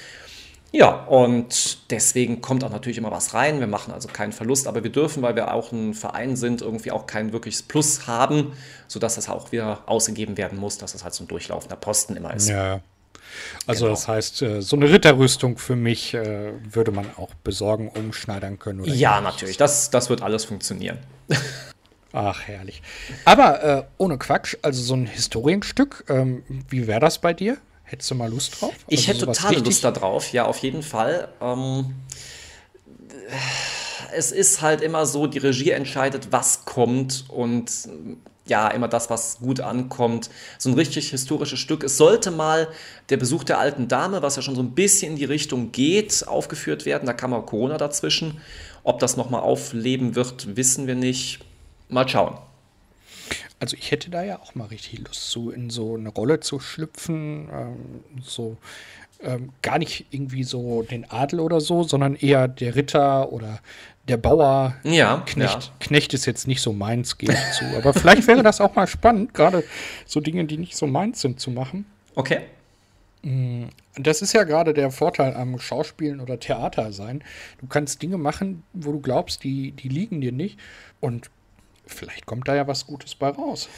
Ja, 0.77 0.89
und 1.05 1.89
deswegen 1.89 2.41
kommt 2.41 2.65
auch 2.65 2.69
natürlich 2.69 2.97
immer 2.97 3.09
was 3.09 3.33
rein. 3.33 3.61
Wir 3.61 3.67
machen 3.67 3.93
also 3.93 4.09
keinen 4.09 4.33
Verlust, 4.33 4.67
aber 4.67 4.83
wir 4.83 4.91
dürfen, 4.91 5.23
weil 5.23 5.37
wir 5.37 5.53
auch 5.53 5.71
ein 5.71 5.93
Verein 5.93 6.35
sind, 6.35 6.61
irgendwie 6.61 6.91
auch 6.91 7.07
kein 7.07 7.31
wirkliches 7.31 7.63
Plus 7.63 8.07
haben, 8.07 8.51
sodass 8.89 9.15
das 9.15 9.29
auch 9.29 9.53
wieder 9.53 9.83
ausgegeben 9.85 10.35
werden 10.35 10.59
muss, 10.59 10.77
dass 10.77 10.91
das 10.91 11.05
halt 11.05 11.13
so 11.13 11.23
ein 11.23 11.29
durchlaufender 11.29 11.77
Posten 11.77 12.17
immer 12.17 12.33
ist. 12.33 12.49
Ja. 12.49 12.81
Also 13.67 13.85
genau. 13.85 13.95
das 13.95 14.09
heißt, 14.09 14.41
äh, 14.41 14.61
so 14.61 14.75
eine 14.75 14.89
Ritterrüstung 14.89 15.57
für 15.57 15.77
mich 15.77 16.13
äh, 16.13 16.51
würde 16.69 16.91
man 16.91 17.09
auch 17.15 17.33
besorgen, 17.35 17.87
umschneidern 17.87 18.59
können. 18.59 18.83
ja, 18.83 19.21
natürlich. 19.21 19.55
Das, 19.55 19.91
das 19.91 20.09
wird 20.09 20.21
alles 20.21 20.43
funktionieren. 20.43 20.97
Ach, 22.11 22.41
herrlich. 22.47 22.81
Aber 23.23 23.63
äh, 23.63 23.83
ohne 23.97 24.17
Quatsch, 24.17 24.57
also 24.61 24.83
so 24.83 24.93
ein 24.93 25.05
Historienstück, 25.05 26.03
ähm, 26.09 26.43
wie 26.67 26.85
wäre 26.85 26.99
das 26.99 27.19
bei 27.19 27.33
dir? 27.33 27.59
Hättest 27.85 28.11
du 28.11 28.15
mal 28.15 28.29
Lust 28.29 28.59
drauf? 28.59 28.73
Ich 28.87 29.07
also 29.07 29.21
hätte 29.21 29.25
total 29.27 29.63
Lust 29.63 29.83
darauf, 29.83 30.33
ja, 30.33 30.45
auf 30.45 30.57
jeden 30.57 30.83
Fall. 30.83 31.29
Ähm, 31.39 31.93
es 34.13 34.31
ist 34.31 34.61
halt 34.61 34.81
immer 34.81 35.05
so, 35.05 35.27
die 35.27 35.37
Regie 35.37 35.71
entscheidet, 35.71 36.31
was 36.31 36.65
kommt 36.65 37.25
und 37.29 37.71
ja, 38.47 38.67
immer 38.69 38.87
das, 38.87 39.09
was 39.09 39.39
gut 39.39 39.59
ankommt. 39.59 40.29
So 40.57 40.69
ein 40.69 40.75
richtig 40.75 41.09
historisches 41.09 41.59
Stück. 41.59 41.83
Es 41.83 41.97
sollte 41.97 42.31
mal 42.31 42.67
der 43.09 43.17
Besuch 43.17 43.43
der 43.43 43.59
alten 43.59 43.87
Dame, 43.87 44.21
was 44.21 44.35
ja 44.35 44.41
schon 44.41 44.55
so 44.55 44.61
ein 44.61 44.71
bisschen 44.71 45.13
in 45.13 45.17
die 45.17 45.25
Richtung 45.25 45.71
geht, 45.71 46.27
aufgeführt 46.27 46.85
werden. 46.85 47.07
Da 47.07 47.13
kam 47.13 47.33
auch 47.33 47.45
Corona 47.45 47.77
dazwischen. 47.77 48.39
Ob 48.83 48.99
das 48.99 49.17
nochmal 49.17 49.41
aufleben 49.41 50.15
wird, 50.15 50.55
wissen 50.55 50.85
wir 50.85 50.95
nicht. 50.95 51.39
Mal 51.89 52.07
schauen. 52.07 52.37
Also 53.59 53.77
ich 53.77 53.91
hätte 53.91 54.09
da 54.09 54.23
ja 54.23 54.39
auch 54.39 54.55
mal 54.55 54.67
richtig 54.67 54.99
Lust 54.99 55.31
zu, 55.31 55.49
in 55.49 55.69
so 55.69 55.95
eine 55.95 56.09
Rolle 56.09 56.39
zu 56.39 56.59
schlüpfen, 56.59 57.49
ähm, 57.51 58.03
so 58.21 58.57
ähm, 59.21 59.49
gar 59.61 59.79
nicht 59.79 60.07
irgendwie 60.11 60.43
so 60.43 60.83
den 60.83 61.09
Adel 61.09 61.39
oder 61.39 61.61
so, 61.61 61.83
sondern 61.83 62.15
eher 62.15 62.47
der 62.47 62.75
Ritter 62.75 63.31
oder 63.31 63.59
der 64.07 64.17
Bauer. 64.17 64.75
Ja. 64.83 65.23
Knecht, 65.25 65.63
ja. 65.63 65.71
Knecht 65.79 66.13
ist 66.13 66.25
jetzt 66.25 66.47
nicht 66.47 66.61
so 66.61 66.73
meins, 66.73 67.17
gehe 67.17 67.31
ich 67.31 67.51
zu. 67.57 67.65
Aber 67.77 67.93
vielleicht 67.93 68.27
wäre 68.27 68.43
das 68.43 68.61
auch 68.61 68.75
mal 68.75 68.87
spannend, 68.87 69.33
gerade 69.33 69.63
so 70.05 70.19
Dinge, 70.19 70.45
die 70.45 70.57
nicht 70.57 70.75
so 70.75 70.87
meins 70.87 71.21
sind, 71.21 71.39
zu 71.39 71.49
machen. 71.49 71.85
Okay. 72.15 72.41
Mm, 73.23 73.65
das 73.95 74.21
ist 74.21 74.33
ja 74.33 74.43
gerade 74.43 74.73
der 74.73 74.91
Vorteil 74.91 75.33
am 75.33 75.57
Schauspielen 75.59 76.19
oder 76.19 76.39
Theater 76.39 76.91
sein. 76.91 77.23
Du 77.59 77.67
kannst 77.67 78.01
Dinge 78.01 78.17
machen, 78.17 78.63
wo 78.73 78.91
du 78.91 78.99
glaubst, 78.99 79.43
die, 79.43 79.71
die 79.71 79.89
liegen 79.89 80.21
dir 80.21 80.31
nicht. 80.31 80.59
Und 80.99 81.31
vielleicht 81.87 82.25
kommt 82.25 82.47
da 82.47 82.55
ja 82.55 82.67
was 82.67 82.85
Gutes 82.87 83.15
bei 83.15 83.29
raus. 83.29 83.69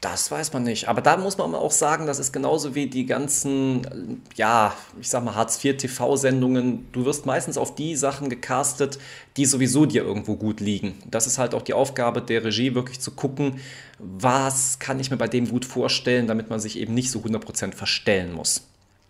Das 0.00 0.30
weiß 0.30 0.54
man 0.54 0.62
nicht. 0.62 0.88
Aber 0.88 1.02
da 1.02 1.18
muss 1.18 1.36
man 1.36 1.54
auch 1.54 1.70
sagen, 1.70 2.06
das 2.06 2.18
ist 2.18 2.32
genauso 2.32 2.74
wie 2.74 2.86
die 2.86 3.04
ganzen, 3.04 4.22
ja, 4.34 4.74
ich 4.98 5.10
sag 5.10 5.22
mal, 5.22 5.34
Hartz-IV-TV-Sendungen. 5.34 6.90
Du 6.92 7.04
wirst 7.04 7.26
meistens 7.26 7.58
auf 7.58 7.74
die 7.74 7.96
Sachen 7.96 8.30
gecastet, 8.30 8.98
die 9.36 9.44
sowieso 9.44 9.84
dir 9.84 10.02
irgendwo 10.02 10.36
gut 10.36 10.60
liegen. 10.60 10.94
Das 11.10 11.26
ist 11.26 11.36
halt 11.36 11.54
auch 11.54 11.60
die 11.60 11.74
Aufgabe 11.74 12.22
der 12.22 12.44
Regie, 12.44 12.74
wirklich 12.74 12.98
zu 13.00 13.10
gucken, 13.10 13.60
was 13.98 14.78
kann 14.78 14.98
ich 15.00 15.10
mir 15.10 15.18
bei 15.18 15.28
dem 15.28 15.50
gut 15.50 15.66
vorstellen, 15.66 16.26
damit 16.26 16.48
man 16.48 16.60
sich 16.60 16.78
eben 16.78 16.94
nicht 16.94 17.10
so 17.10 17.18
100% 17.18 17.74
verstellen 17.74 18.32
muss. 18.32 18.62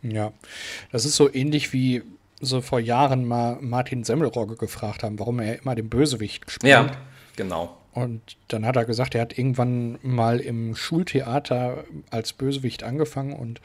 Ja, 0.03 0.33
das 0.91 1.05
ist 1.05 1.15
so 1.15 1.33
ähnlich 1.33 1.73
wie 1.73 2.03
so 2.41 2.63
vor 2.63 2.81
Jahren 2.81 3.27
mal 3.27 3.59
Martin 3.61 4.03
Semmelrogge 4.03 4.57
gefragt 4.57 5.05
haben, 5.05 5.21
warum 5.21 5.39
er 5.39 5.61
immer 5.61 5.77
den 5.77 5.89
Bösewicht 5.89 6.47
gespielt. 6.47 6.71
Ja, 6.71 6.91
genau. 7.37 7.77
Und 7.93 8.21
dann 8.49 8.65
hat 8.65 8.77
er 8.77 8.85
gesagt, 8.85 9.15
er 9.15 9.23
hat 9.23 9.37
irgendwann 9.37 9.99
mal 10.03 10.39
im 10.39 10.77
Schultheater 10.77 11.85
als 12.11 12.33
Bösewicht 12.33 12.83
angefangen 12.85 13.33
und 13.33 13.61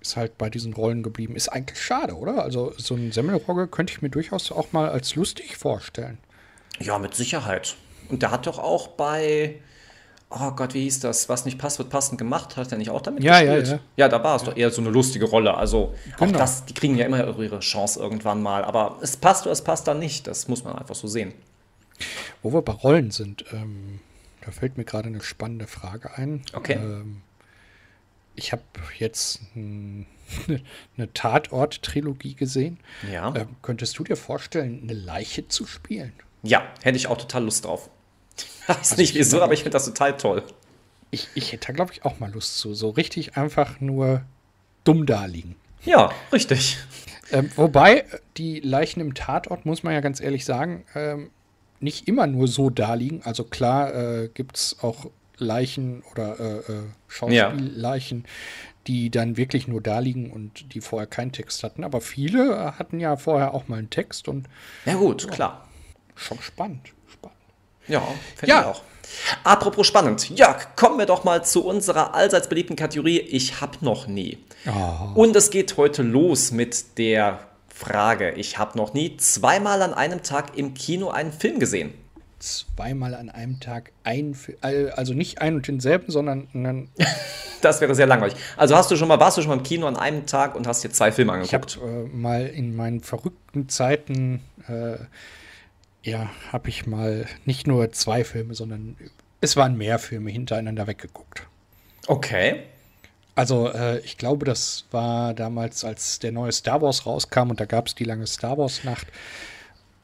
ist 0.00 0.16
halt 0.16 0.36
bei 0.38 0.50
diesen 0.50 0.72
Rollen 0.72 1.04
geblieben. 1.04 1.36
Ist 1.36 1.48
eigentlich 1.48 1.80
schade, 1.80 2.14
oder? 2.16 2.42
Also 2.42 2.72
so 2.76 2.94
ein 2.96 3.12
Semmelrogge 3.12 3.68
könnte 3.68 3.92
ich 3.92 4.02
mir 4.02 4.10
durchaus 4.10 4.50
auch 4.50 4.72
mal 4.72 4.88
als 4.88 5.14
lustig 5.14 5.56
vorstellen. 5.56 6.18
Ja, 6.80 6.98
mit 6.98 7.14
Sicherheit. 7.14 7.76
Und 8.08 8.22
der 8.22 8.32
hat 8.32 8.48
doch 8.48 8.58
auch 8.58 8.88
bei, 8.88 9.60
oh 10.30 10.50
Gott, 10.50 10.74
wie 10.74 10.82
hieß 10.82 10.98
das? 11.00 11.28
Was 11.28 11.44
nicht 11.44 11.58
passt, 11.58 11.78
wird 11.78 11.90
passend 11.90 12.18
gemacht. 12.18 12.56
Hat 12.56 12.72
er 12.72 12.78
nicht 12.78 12.90
auch 12.90 13.02
damit 13.02 13.22
Ja, 13.22 13.40
ja, 13.40 13.54
gespielt? 13.60 13.80
ja. 13.96 14.04
Ja, 14.04 14.08
da 14.08 14.24
war 14.24 14.34
es 14.34 14.42
doch 14.42 14.56
eher 14.56 14.70
so 14.72 14.80
eine 14.80 14.90
lustige 14.90 15.26
Rolle. 15.26 15.54
Also 15.54 15.94
auch 16.16 16.26
Genau. 16.26 16.38
das, 16.38 16.64
die 16.64 16.74
kriegen 16.74 16.96
ja 16.96 17.06
immer 17.06 17.38
ihre 17.38 17.60
Chance 17.60 18.00
irgendwann 18.00 18.42
mal. 18.42 18.64
Aber 18.64 18.98
es 19.00 19.16
passt 19.16 19.44
oder 19.44 19.52
es 19.52 19.62
passt 19.62 19.86
dann 19.86 20.00
nicht. 20.00 20.26
Das 20.26 20.48
muss 20.48 20.64
man 20.64 20.76
einfach 20.76 20.96
so 20.96 21.06
sehen. 21.06 21.32
Wo 22.42 22.52
wir 22.52 22.62
bei 22.62 22.72
Rollen 22.72 23.10
sind, 23.10 23.44
ähm, 23.52 24.00
da 24.44 24.50
fällt 24.50 24.76
mir 24.76 24.84
gerade 24.84 25.08
eine 25.08 25.22
spannende 25.22 25.66
Frage 25.66 26.16
ein. 26.16 26.42
Okay. 26.52 26.74
Ähm, 26.74 27.22
ich 28.34 28.52
habe 28.52 28.62
jetzt 28.98 29.40
ein, 29.54 30.06
eine 30.96 31.12
Tatort-Trilogie 31.12 32.34
gesehen. 32.34 32.78
Ja. 33.10 33.34
Ähm, 33.34 33.56
könntest 33.62 33.98
du 33.98 34.04
dir 34.04 34.16
vorstellen, 34.16 34.80
eine 34.82 34.94
Leiche 34.94 35.48
zu 35.48 35.66
spielen? 35.66 36.12
Ja, 36.42 36.66
hätte 36.82 36.96
ich 36.96 37.06
auch 37.06 37.18
total 37.18 37.44
Lust 37.44 37.64
drauf. 37.64 37.90
Ich 38.36 38.46
weiß 38.68 38.76
Also 38.76 38.96
nicht 38.96 39.10
ich 39.10 39.18
wieso, 39.20 39.42
aber 39.42 39.52
ich 39.52 39.60
finde 39.60 39.74
das 39.74 39.84
total 39.84 40.16
toll. 40.16 40.42
Ich, 41.10 41.28
ich 41.34 41.52
hätte 41.52 41.68
da, 41.68 41.72
glaube 41.74 41.92
ich, 41.92 42.04
auch 42.04 42.20
mal 42.20 42.32
Lust 42.32 42.58
zu. 42.58 42.74
So 42.74 42.90
richtig 42.90 43.36
einfach 43.36 43.80
nur 43.80 44.22
dumm 44.84 45.06
da 45.06 45.26
liegen. 45.26 45.56
Ja, 45.84 46.12
richtig. 46.32 46.78
Ähm, 47.30 47.50
wobei, 47.56 47.98
äh, 47.98 48.04
die 48.36 48.60
Leichen 48.60 49.00
im 49.00 49.14
Tatort, 49.14 49.66
muss 49.66 49.82
man 49.82 49.92
ja 49.94 50.00
ganz 50.00 50.20
ehrlich 50.20 50.44
sagen, 50.44 50.84
ähm, 50.94 51.30
nicht 51.82 52.08
immer 52.08 52.26
nur 52.26 52.48
so 52.48 52.70
da 52.70 52.94
liegen. 52.94 53.22
Also 53.24 53.44
klar 53.44 53.94
äh, 53.94 54.28
gibt 54.32 54.56
es 54.56 54.76
auch 54.82 55.06
Leichen 55.38 56.02
oder 56.12 56.38
äh, 56.40 56.72
äh, 56.72 56.82
Schauspielleichen, 57.08 58.24
die 58.86 59.10
dann 59.10 59.36
wirklich 59.36 59.68
nur 59.68 59.80
da 59.80 59.98
liegen 59.98 60.30
und 60.30 60.74
die 60.74 60.80
vorher 60.80 61.06
keinen 61.06 61.32
Text 61.32 61.62
hatten. 61.64 61.84
Aber 61.84 62.00
viele 62.00 62.52
äh, 62.54 62.72
hatten 62.78 63.00
ja 63.00 63.16
vorher 63.16 63.54
auch 63.54 63.68
mal 63.68 63.78
einen 63.78 63.90
Text 63.90 64.28
und 64.28 64.46
Ja 64.84 64.94
gut, 64.94 65.30
klar. 65.30 65.68
schon 66.14 66.40
spannend. 66.40 66.92
spannend. 67.12 67.36
Ja, 67.88 68.02
finde 68.36 68.52
Ja. 68.52 68.60
ich 68.60 68.66
auch. 68.66 68.82
Apropos 69.44 69.86
spannend. 69.86 70.30
Jörg, 70.30 70.74
kommen 70.76 70.98
wir 70.98 71.06
doch 71.06 71.24
mal 71.24 71.44
zu 71.44 71.64
unserer 71.64 72.14
allseits 72.14 72.48
beliebten 72.48 72.76
Kategorie 72.76 73.18
Ich 73.18 73.60
hab 73.60 73.82
noch 73.82 74.06
nie. 74.06 74.38
Ah. 74.66 75.10
Und 75.14 75.34
es 75.36 75.50
geht 75.50 75.76
heute 75.76 76.02
los 76.02 76.52
mit 76.52 76.98
der 76.98 77.40
Frage, 77.86 78.32
ich 78.32 78.58
habe 78.58 78.78
noch 78.78 78.94
nie 78.94 79.16
zweimal 79.16 79.82
an 79.82 79.92
einem 79.92 80.22
Tag 80.22 80.56
im 80.56 80.74
Kino 80.74 81.10
einen 81.10 81.32
Film 81.32 81.58
gesehen. 81.58 81.92
Zweimal 82.38 83.14
an 83.14 83.28
einem 83.28 83.60
Tag 83.60 83.92
ein, 84.04 84.36
also 84.60 85.14
nicht 85.14 85.40
ein 85.40 85.56
und 85.56 85.66
denselben, 85.68 86.10
sondern 86.10 86.48
einen, 86.54 86.90
Das 87.60 87.80
wäre 87.80 87.94
sehr 87.94 88.06
langweilig. 88.06 88.34
Also 88.56 88.76
hast 88.76 88.90
du 88.90 88.96
schon 88.96 89.06
mal, 89.08 89.20
warst 89.20 89.38
du 89.38 89.42
schon 89.42 89.50
mal 89.50 89.56
im 89.58 89.62
Kino 89.62 89.86
an 89.86 89.96
einem 89.96 90.26
Tag 90.26 90.54
und 90.56 90.66
hast 90.66 90.82
dir 90.82 90.90
zwei 90.90 91.12
Filme 91.12 91.40
Ich 91.42 91.54
habe 91.54 91.66
angeguckt? 91.66 92.12
äh, 92.12 92.16
mal 92.16 92.46
in 92.46 92.74
meinen 92.74 93.00
verrückten 93.00 93.68
Zeiten, 93.68 94.42
äh, 94.68 94.96
ja, 96.02 96.28
habe 96.52 96.68
ich 96.68 96.86
mal 96.86 97.26
nicht 97.44 97.66
nur 97.68 97.92
zwei 97.92 98.24
Filme, 98.24 98.54
sondern 98.54 98.96
es 99.40 99.56
waren 99.56 99.76
mehr 99.76 99.98
Filme 100.00 100.30
hintereinander 100.30 100.86
weggeguckt. 100.88 101.46
Okay. 102.08 102.62
Also 103.34 103.68
äh, 103.68 103.98
ich 104.00 104.18
glaube, 104.18 104.44
das 104.44 104.84
war 104.90 105.32
damals, 105.34 105.84
als 105.84 106.18
der 106.18 106.32
neue 106.32 106.52
Star 106.52 106.82
Wars 106.82 107.06
rauskam 107.06 107.50
und 107.50 107.60
da 107.60 107.64
gab 107.64 107.86
es 107.86 107.94
die 107.94 108.04
lange 108.04 108.26
Star 108.26 108.58
Wars 108.58 108.84
Nacht. 108.84 109.06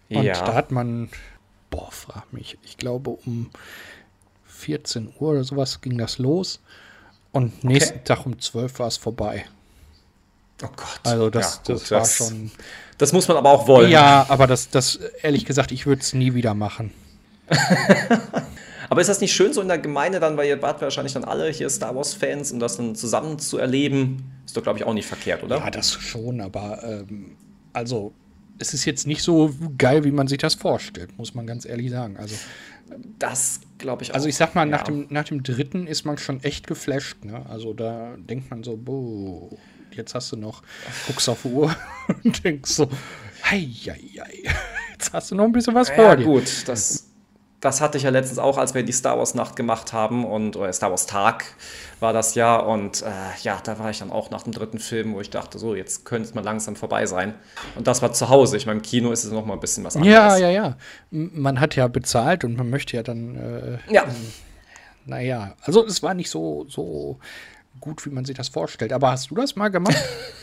Und 0.08 0.22
Ja. 0.24 0.42
da 0.44 0.54
hat 0.54 0.70
man, 0.70 1.10
boah, 1.70 1.90
frag 1.92 2.32
mich, 2.32 2.56
ich 2.62 2.78
glaube 2.78 3.10
um 3.26 3.50
14 4.46 5.12
Uhr 5.20 5.30
oder 5.32 5.44
sowas 5.44 5.80
ging 5.82 5.98
das 5.98 6.18
los. 6.18 6.60
Und 7.30 7.62
nächsten 7.64 8.02
Tag 8.04 8.24
um 8.24 8.40
12 8.40 8.78
war 8.78 8.86
es 8.88 8.96
vorbei. 8.96 9.44
Oh 10.62 10.68
Gott. 10.74 11.00
Also 11.04 11.28
das, 11.30 11.56
Ja, 11.66 11.74
gut, 11.74 11.82
das 11.82 11.90
war 11.90 12.04
schon. 12.06 12.50
Das 12.96 13.12
muss 13.12 13.28
man 13.28 13.36
aber 13.36 13.50
auch 13.50 13.68
wollen. 13.68 13.90
Ja, 13.90 14.26
aber 14.28 14.46
das, 14.46 14.70
das, 14.70 14.96
ehrlich 15.22 15.44
gesagt, 15.44 15.70
ich 15.70 15.86
würde 15.86 16.00
es 16.02 16.14
nie 16.14 16.32
wieder 16.34 16.54
machen. 16.54 16.92
Aber 18.90 19.00
ist 19.00 19.08
das 19.08 19.20
nicht 19.20 19.32
schön 19.34 19.52
so 19.52 19.60
in 19.60 19.68
der 19.68 19.78
Gemeinde 19.78 20.20
dann, 20.20 20.36
weil 20.36 20.48
ihr 20.48 20.60
wart 20.62 20.80
wahrscheinlich 20.80 21.12
dann 21.12 21.24
alle 21.24 21.50
hier 21.50 21.68
Star 21.70 21.94
Wars-Fans 21.94 22.52
und 22.52 22.60
das 22.60 22.76
dann 22.76 22.94
zusammen 22.94 23.38
zu 23.38 23.58
erleben? 23.58 24.24
Ist 24.46 24.56
doch, 24.56 24.62
glaube 24.62 24.78
ich, 24.78 24.84
auch 24.84 24.94
nicht 24.94 25.06
verkehrt, 25.06 25.42
oder? 25.42 25.58
Ja, 25.58 25.70
das 25.70 25.92
schon, 25.92 26.40
aber 26.40 26.82
ähm, 26.82 27.36
also 27.72 28.12
es 28.58 28.74
ist 28.74 28.84
jetzt 28.86 29.06
nicht 29.06 29.22
so 29.22 29.54
geil, 29.76 30.04
wie 30.04 30.10
man 30.10 30.26
sich 30.26 30.38
das 30.38 30.54
vorstellt, 30.54 31.16
muss 31.18 31.34
man 31.34 31.46
ganz 31.46 31.64
ehrlich 31.64 31.90
sagen. 31.90 32.16
Also, 32.16 32.34
Das 33.18 33.60
glaube 33.78 34.02
ich 34.02 34.10
auch. 34.10 34.14
also 34.14 34.28
ich 34.28 34.36
sag 34.36 34.54
mal, 34.54 34.64
nach, 34.66 34.78
Ja. 34.80 34.84
dem, 34.84 35.06
nach 35.10 35.24
dem 35.24 35.42
dritten 35.42 35.86
ist 35.86 36.04
man 36.04 36.18
schon 36.18 36.42
echt 36.42 36.66
geflasht. 36.66 37.24
Ne? 37.24 37.44
Also 37.48 37.74
da 37.74 38.14
denkt 38.16 38.50
man 38.50 38.64
so, 38.64 38.76
boah, 38.76 39.50
jetzt 39.92 40.14
hast 40.14 40.32
du 40.32 40.36
noch, 40.36 40.62
guckst 41.06 41.28
auf 41.28 41.42
die 41.44 41.48
Uhr 41.48 41.74
und 42.24 42.42
denkst 42.44 42.70
so, 42.72 42.88
hei, 43.44 43.68
hei, 43.86 44.00
hei. 44.18 44.42
jetzt 44.92 45.12
hast 45.12 45.30
du 45.30 45.34
noch 45.34 45.44
ein 45.44 45.52
bisschen 45.52 45.74
was 45.74 45.90
vor 45.90 46.04
Ja, 46.04 46.16
dir. 46.16 46.24
gut, 46.24 46.66
das, 46.66 47.07
das 47.60 47.80
hatte 47.80 47.98
ich 47.98 48.04
ja 48.04 48.10
letztens 48.10 48.38
auch, 48.38 48.56
als 48.56 48.74
wir 48.74 48.84
die 48.84 48.92
Star 48.92 49.18
Wars 49.18 49.34
Nacht 49.34 49.56
gemacht 49.56 49.92
haben 49.92 50.24
und 50.24 50.56
oder 50.56 50.72
Star 50.72 50.90
Wars 50.90 51.06
Tag 51.06 51.44
war 51.98 52.12
das 52.12 52.36
ja 52.36 52.56
und 52.56 53.02
äh, 53.02 53.06
ja, 53.42 53.60
da 53.62 53.78
war 53.80 53.90
ich 53.90 53.98
dann 53.98 54.12
auch 54.12 54.30
nach 54.30 54.44
dem 54.44 54.52
dritten 54.52 54.78
Film, 54.78 55.14
wo 55.14 55.20
ich 55.20 55.30
dachte, 55.30 55.58
so 55.58 55.74
jetzt 55.74 56.04
könnte 56.04 56.28
es 56.28 56.34
mal 56.34 56.44
langsam 56.44 56.76
vorbei 56.76 57.06
sein. 57.06 57.34
Und 57.74 57.88
das 57.88 58.00
war 58.00 58.12
zu 58.12 58.28
Hause. 58.28 58.56
Ich 58.56 58.66
meine, 58.66 58.78
im 58.78 58.82
Kino 58.82 59.10
ist 59.10 59.24
es 59.24 59.32
noch 59.32 59.44
mal 59.44 59.54
ein 59.54 59.60
bisschen 59.60 59.82
was 59.82 59.96
anderes. 59.96 60.14
Ja, 60.14 60.36
ja, 60.36 60.50
ja. 60.50 60.76
Man 61.10 61.58
hat 61.58 61.74
ja 61.74 61.88
bezahlt 61.88 62.44
und 62.44 62.56
man 62.56 62.70
möchte 62.70 62.96
ja 62.96 63.02
dann 63.02 63.34
äh, 63.36 63.92
Ja, 63.92 64.04
Naja, 65.06 65.56
also 65.62 65.84
es 65.84 66.02
war 66.02 66.14
nicht 66.14 66.30
so, 66.30 66.66
so 66.68 67.18
gut, 67.80 68.04
wie 68.06 68.10
man 68.10 68.24
sich 68.24 68.36
das 68.36 68.48
vorstellt. 68.48 68.92
Aber 68.92 69.10
hast 69.10 69.30
du 69.30 69.34
das 69.34 69.56
mal 69.56 69.68
gemacht? 69.68 69.96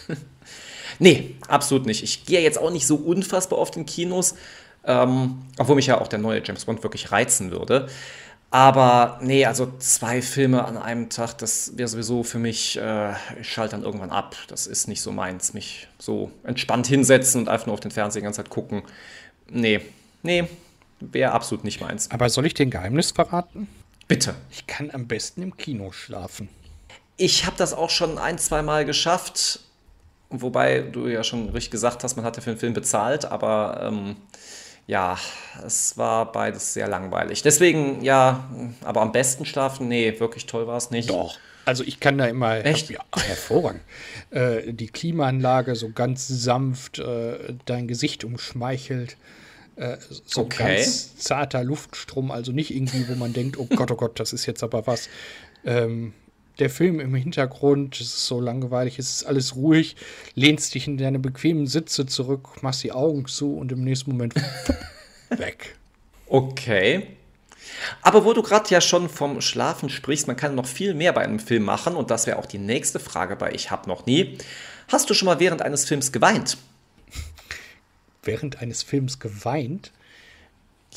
nee, 1.00 1.36
absolut 1.48 1.86
nicht. 1.86 2.04
Ich 2.04 2.26
gehe 2.26 2.42
jetzt 2.42 2.58
auch 2.58 2.72
nicht 2.72 2.88
so 2.88 2.96
unfassbar 2.96 3.60
oft 3.60 3.78
in 3.78 3.86
Kinos, 3.86 4.36
ähm, 4.86 5.44
obwohl 5.58 5.76
mich 5.76 5.88
ja 5.88 6.00
auch 6.00 6.08
der 6.08 6.20
neue 6.20 6.42
James 6.44 6.66
Bond 6.66 6.84
wirklich 6.84 7.12
reizen 7.12 7.52
würde. 7.52 7.88
Aber 8.52 9.20
nee, 9.22 9.46
also 9.46 9.74
zwei 9.80 10.22
Filme 10.22 10.64
an 10.64 10.78
einem 10.78 11.10
Tag, 11.10 11.38
das 11.40 11.78
wäre 11.78 11.90
sowieso 11.90 12.24
für 12.24 12.40
mich, 12.40 12.78
äh, 12.78 13.12
ich 13.42 13.52
schalte 13.52 13.76
dann 13.76 13.84
irgendwann 13.84 14.12
ab. 14.12 14.36
Das 14.48 14.66
ist 14.66 14.88
nicht 14.88 15.02
so 15.02 15.12
meins, 15.12 15.54
mich 15.54 15.90
so 16.00 16.32
entspannt 16.44 16.88
hinsetzen 16.88 17.42
und 17.42 17.50
einfach 17.50 17.66
nur 17.66 17.74
auf 17.74 17.80
den 17.82 17.92
Fernseher 17.92 18.22
die 18.22 18.24
ganze 18.24 18.44
Zeit 18.44 18.50
gucken. 18.50 18.84
Nee, 19.50 19.82
nee, 20.24 20.48
wäre 21.02 21.34
absolut 21.34 21.64
nicht 21.64 21.82
meins. 21.82 22.10
Aber 22.12 22.30
soll 22.30 22.46
ich 22.46 22.54
dir 22.54 22.66
ein 22.66 22.72
Geheimnis 22.72 23.12
verraten? 23.12 23.68
Bitte. 24.08 24.36
Ich 24.52 24.68
kann 24.68 24.92
am 24.92 25.08
besten 25.08 25.42
im 25.42 25.58
Kino 25.58 25.92
schlafen. 25.92 26.48
Ich 27.18 27.46
habe 27.46 27.58
das 27.58 27.74
auch 27.74 27.90
schon 27.90 28.18
ein, 28.18 28.38
zwei 28.38 28.62
Mal 28.62 28.86
geschafft, 28.86 29.62
wobei 30.30 30.80
du 30.80 31.08
ja 31.08 31.24
schon 31.24 31.50
richtig 31.50 31.72
gesagt 31.72 32.04
hast, 32.04 32.16
man 32.16 32.26
hat 32.26 32.38
ja 32.38 32.42
für 32.42 32.52
den 32.52 32.60
Film 32.60 32.74
bezahlt, 32.74 33.26
aber 33.26 33.82
ähm, 33.84 34.16
ja, 34.88 35.18
es 35.66 35.98
war 35.98 36.32
beides 36.32 36.74
sehr 36.74 36.88
langweilig. 36.88 37.42
Deswegen, 37.42 38.04
ja, 38.04 38.50
aber 38.84 39.02
am 39.02 39.12
besten 39.12 39.46
schlafen, 39.46 39.88
nee, 39.88 40.20
wirklich 40.20 40.46
toll 40.46 40.68
war 40.68 40.78
es 40.78 40.92
nicht. 40.92 41.12
Also 41.66 41.84
ich 41.84 42.00
kann 42.00 42.18
da 42.20 42.26
immer 42.28 42.64
Echt? 42.64 42.92
Ja, 42.92 43.00
hervorragend. 43.16 43.82
Äh, 44.30 44.72
die 44.74 44.88
Klimaanlage 44.88 45.76
so 45.76 45.90
ganz 45.90 46.28
sanft, 46.28 47.00
äh, 47.00 47.56
dein 47.66 47.88
Gesicht 47.88 48.24
umschmeichelt. 48.24 49.18
Äh, 49.76 49.98
so 50.26 50.42
Okay. 50.42 50.64
ganz 50.76 51.18
zarter 51.18 51.64
Luftstrom, 51.64 52.30
also 52.30 52.52
nicht 52.52 52.74
irgendwie, 52.74 53.08
wo 53.10 53.16
man 53.16 53.34
denkt, 53.34 53.58
oh 53.58 53.66
Gott, 53.76 53.90
oh 53.92 53.96
Gott, 53.96 54.20
das 54.20 54.32
ist 54.32 54.46
jetzt 54.46 54.62
aber 54.64 54.86
was. 54.86 55.10
Ähm, 55.66 56.14
der 56.60 56.70
Film 56.70 57.00
im 57.00 57.14
Hintergrund, 57.16 57.96
es 57.96 58.08
ist 58.08 58.26
so 58.28 58.40
langweilig, 58.40 59.00
es 59.00 59.10
ist 59.12 59.24
alles 59.26 59.56
ruhig, 59.56 59.96
lehnst 60.36 60.74
dich 60.74 60.88
in 60.88 60.98
deine 60.98 61.20
bequemen 61.20 61.68
Sitze 61.68 62.06
zurück, 62.06 62.62
machst 62.62 62.84
die 62.84 62.92
Augen 62.92 63.26
zu 63.26 63.56
und 63.56 63.72
im 63.72 63.84
nächsten 63.84 64.12
Moment 64.12 64.36
weg. 65.30 65.76
Okay. 66.28 67.08
Aber 68.02 68.26
wo 68.26 68.34
du 68.34 68.42
gerade 68.42 68.70
ja 68.70 68.82
schon 68.82 69.10
vom 69.10 69.42
Schlafen 69.42 69.90
sprichst, 69.90 70.28
man 70.28 70.38
kann 70.38 70.56
noch 70.56 70.68
viel 70.68 70.94
mehr 70.94 71.14
bei 71.14 71.22
einem 71.22 71.40
Film 71.40 71.64
machen 71.64 71.96
und 71.96 72.12
das 72.12 72.28
wäre 72.28 72.38
auch 72.38 72.46
die 72.46 72.58
nächste 72.58 73.00
Frage 73.00 73.36
bei 73.36 73.52
Ich 73.54 73.72
hab 73.72 73.88
noch 73.88 74.06
nie. 74.06 74.38
Hast 74.88 75.10
du 75.10 75.14
schon 75.14 75.26
mal 75.26 75.40
während 75.40 75.62
eines 75.62 75.86
Films 75.86 76.12
geweint? 76.12 76.58
Während 78.24 78.62
eines 78.62 78.84
Films 78.84 79.20
geweint. 79.20 79.92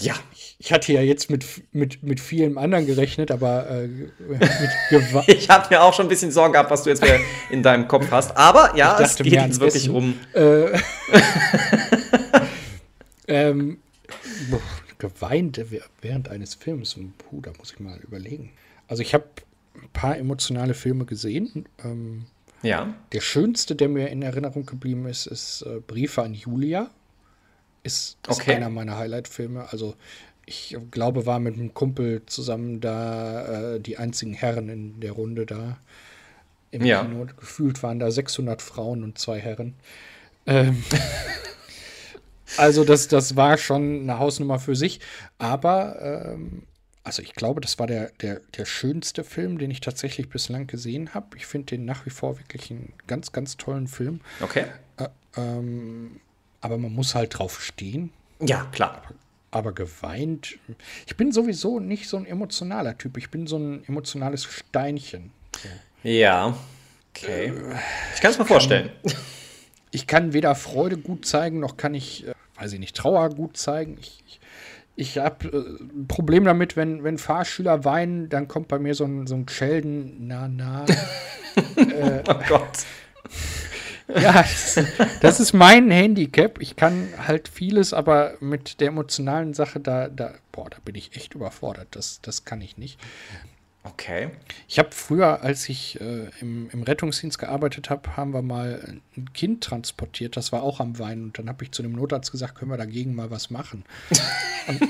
Ja. 0.01 0.15
Ich 0.61 0.73
hatte 0.73 0.93
ja 0.93 1.01
jetzt 1.03 1.31
mit, 1.31 1.45
mit, 1.73 2.03
mit 2.03 2.19
vielem 2.21 2.59
anderen 2.59 2.85
gerechnet, 2.87 3.31
aber 3.31 3.71
äh, 3.71 3.89
Ich 5.29 5.49
habe 5.49 5.67
mir 5.71 5.83
auch 5.83 5.95
schon 5.95 6.07
ein 6.07 6.09
bisschen 6.09 6.33
Sorgen 6.33 6.53
gehabt, 6.53 6.71
was 6.71 6.83
du 6.83 6.91
jetzt 6.91 7.05
in 7.51 7.63
deinem 7.63 7.87
Kopf 7.87 8.11
hast. 8.11 8.37
Aber 8.37 8.75
ja, 8.77 8.99
es 9.01 9.15
geht 9.17 9.33
jetzt 9.33 9.61
wirklich 9.61 9.85
Essen. 9.85 9.95
um. 9.95 10.15
ähm, 13.29 13.79
boah, 14.51 14.61
geweint 14.99 15.59
wäh- 15.71 15.83
während 16.01 16.29
eines 16.29 16.55
Films. 16.55 16.97
Puh, 17.19 17.41
da 17.41 17.53
muss 17.59 17.73
ich 17.73 17.81
mal 17.81 17.99
überlegen. 18.01 18.51
Also 18.89 19.03
ich 19.03 19.15
habe 19.15 19.25
ein 19.77 19.89
paar 19.93 20.17
emotionale 20.17 20.75
Filme 20.75 21.05
gesehen. 21.05 21.67
Ähm, 21.85 22.25
Ja. 22.63 22.93
der 23.13 23.21
schönste, 23.21 23.77
der 23.77 23.89
mir 23.89 24.09
in 24.09 24.23
Erinnerung 24.23 24.67
geblieben 24.67 25.07
ist, 25.07 25.27
ist 25.27 25.63
äh, 25.63 25.81
Briefe 25.87 26.23
an 26.23 26.35
Julia. 26.35 26.91
Ist, 27.89 28.19
ist 28.29 28.41
Okay. 28.41 28.55
einer 28.55 28.69
meiner 28.71 28.97
Highlight-Filme. 28.97 29.67
Also 29.71 29.95
ich 30.47 30.77
glaube, 30.91 31.27
war 31.27 31.41
mit 31.41 31.55
einem 31.55 31.75
Kumpel 31.75 32.23
zusammen 32.27 32.81
da 32.81 33.75
äh, 33.75 33.81
die 33.81 33.99
einzigen 33.99 34.33
Herren 34.33 34.69
in 34.69 35.01
der 35.01 35.13
Runde 35.13 35.45
da. 35.45 35.79
im 36.71 36.85
ja. 36.85 37.03
Kino. 37.05 37.27
Gefühlt 37.39 37.83
waren 37.83 37.99
da 37.99 38.11
600 38.11 38.63
Frauen 38.63 39.03
und 39.03 39.19
zwei 39.19 39.39
Herren. 39.41 39.75
Ähm, 40.47 40.83
also 42.57 42.85
das, 42.85 43.09
das 43.09 43.37
war 43.37 43.59
schon 43.59 44.03
eine 44.03 44.19
Hausnummer 44.19 44.59
für 44.59 44.75
sich. 44.77 45.01
Aber, 45.39 46.01
ähm, 46.35 46.63
also 47.05 47.23
ich 47.23 47.35
glaube, 47.35 47.61
das 47.61 47.79
war 47.79 47.87
der, 47.87 48.11
der, 48.21 48.41
der 48.57 48.65
schönste 48.65 49.25
Film, 49.25 49.59
den 49.59 49.71
ich 49.71 49.81
tatsächlich 49.81 50.29
bislang 50.31 50.67
gesehen 50.67 51.15
habe. 51.15 51.37
Ich 51.37 51.47
finde 51.47 51.77
den 51.77 51.85
nach 51.85 52.07
wie 52.07 52.11
vor 52.11 52.39
wirklich 52.39 52.71
einen 52.71 52.93
ganz, 53.07 53.33
ganz 53.33 53.57
tollen 53.59 53.87
Film. 53.87 54.21
Okay. 54.41 54.65
Äh, 54.97 55.09
ähm, 55.37 56.21
aber 56.61 56.79
man 56.79 56.93
muss 56.93 57.15
halt 57.15 57.39
drauf 57.39 57.63
stehen. 57.63 58.11
Ja, 58.41 58.65
klar. 58.73 59.03
Aber, 59.05 59.15
aber 59.51 59.73
geweint. 59.73 60.59
Ich 61.07 61.17
bin 61.17 61.33
sowieso 61.33 61.81
nicht 61.81 62.09
so 62.09 62.17
ein 62.17 62.27
emotionaler 62.27 62.97
Typ. 62.97 63.17
Ich 63.17 63.31
bin 63.31 63.47
so 63.47 63.59
ein 63.59 63.85
emotionales 63.87 64.45
Steinchen. 64.45 65.33
So. 65.63 65.69
Ja. 66.09 66.57
Okay. 67.11 67.53
Ich 68.15 68.21
kann 68.21 68.31
es 68.31 68.39
mir 68.39 68.47
vorstellen. 68.47 68.91
Ich 69.91 70.07
kann 70.07 70.35
weder 70.35 70.55
Freude 70.55 70.99
gut 70.99 71.25
zeigen, 71.25 71.61
noch 71.61 71.79
kann 71.79 71.95
ich, 71.95 72.27
äh, 72.27 72.35
weiß 72.57 72.75
ich 72.75 72.79
nicht, 72.79 72.95
Trauer 72.95 73.31
gut 73.31 73.57
zeigen. 73.57 73.97
Ich, 73.99 74.23
ich, 74.27 74.41
ich 74.97 75.19
habe 75.19 75.49
äh, 75.49 75.83
ein 75.83 76.07
Problem 76.07 76.45
damit, 76.45 76.77
wenn, 76.77 77.05
wenn 77.05 77.17
Fahrschüler 77.17 77.87
weinen, 77.87 78.29
dann 78.29 78.49
kommt 78.49 78.69
bei 78.69 78.79
mir 78.79 78.95
so 78.95 79.05
ein, 79.05 79.27
so 79.27 79.35
ein 79.35 79.49
Sheldon, 79.49 80.27
na, 80.27 80.47
na. 80.47 80.85
äh, 81.77 82.23
oh 82.29 82.41
Gott. 82.49 82.85
ja, 84.15 84.33
das, 84.33 84.81
das, 85.21 85.39
ist 85.39 85.53
mein 85.53 85.91
Handicap. 85.91 86.61
Ich 86.63 86.77
kann 86.77 87.09
halt 87.27 87.47
vieles, 87.49 87.93
aber 87.93 88.35
mit 88.41 88.81
der 88.81 88.89
emotionalen 88.89 89.53
Sache, 89.53 89.81
da, 89.81 90.09
da, 90.09 90.33
boah, 90.51 90.71
da 90.71 90.79
bin 90.83 90.95
ich 90.95 91.15
echt 91.15 91.35
überfordert. 91.35 91.89
Das, 91.91 92.21
das 92.23 92.47
kann 92.47 92.63
ich 92.63 92.79
nicht. 92.79 92.99
Okay. 93.85 94.31
Ich 94.67 94.79
habe 94.79 94.91
früher, 94.93 95.43
als 95.43 95.69
ich 95.69 96.01
äh, 96.01 96.31
im, 96.41 96.69
im, 96.71 96.83
Rettungsdienst 96.83 97.39
gearbeitet 97.39 97.91
habe, 97.91 98.17
haben 98.17 98.33
wir 98.33 98.43
mal 98.43 99.01
ein 99.17 99.33
Kind 99.33 99.63
transportiert, 99.63 100.37
das 100.37 100.53
war 100.53 100.63
auch 100.63 100.81
am 100.81 100.99
Weinen. 100.99 101.25
Und 101.25 101.39
dann 101.39 101.49
habe 101.49 101.65
ich 101.65 101.73
zu 101.73 101.83
dem 101.83 101.93
Notarzt 101.93 102.33
gesagt, 102.33 102.57
können 102.57 102.71
wir 102.71 102.79
dagegen 102.79 103.15
mal 103.15 103.31
was 103.31 103.51
machen? 103.51 103.85
und, 104.69 104.89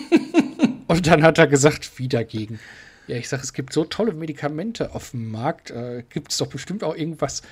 und, 0.87 1.06
dann 1.06 1.22
hat 1.22 1.38
er 1.38 1.46
gesagt, 1.46 1.98
wie 1.98 2.08
dagegen? 2.08 2.58
Ja, 3.08 3.16
ich 3.16 3.28
sage, 3.28 3.42
es 3.42 3.52
gibt 3.52 3.72
so 3.72 3.84
tolle 3.84 4.12
Medikamente 4.12 4.94
auf 4.94 5.10
dem 5.10 5.30
Markt, 5.30 5.70
äh, 5.70 6.02
gibt 6.08 6.30
es 6.32 6.38
doch 6.38 6.48
bestimmt 6.48 6.84
auch 6.84 6.94
irgendwas. 6.94 7.42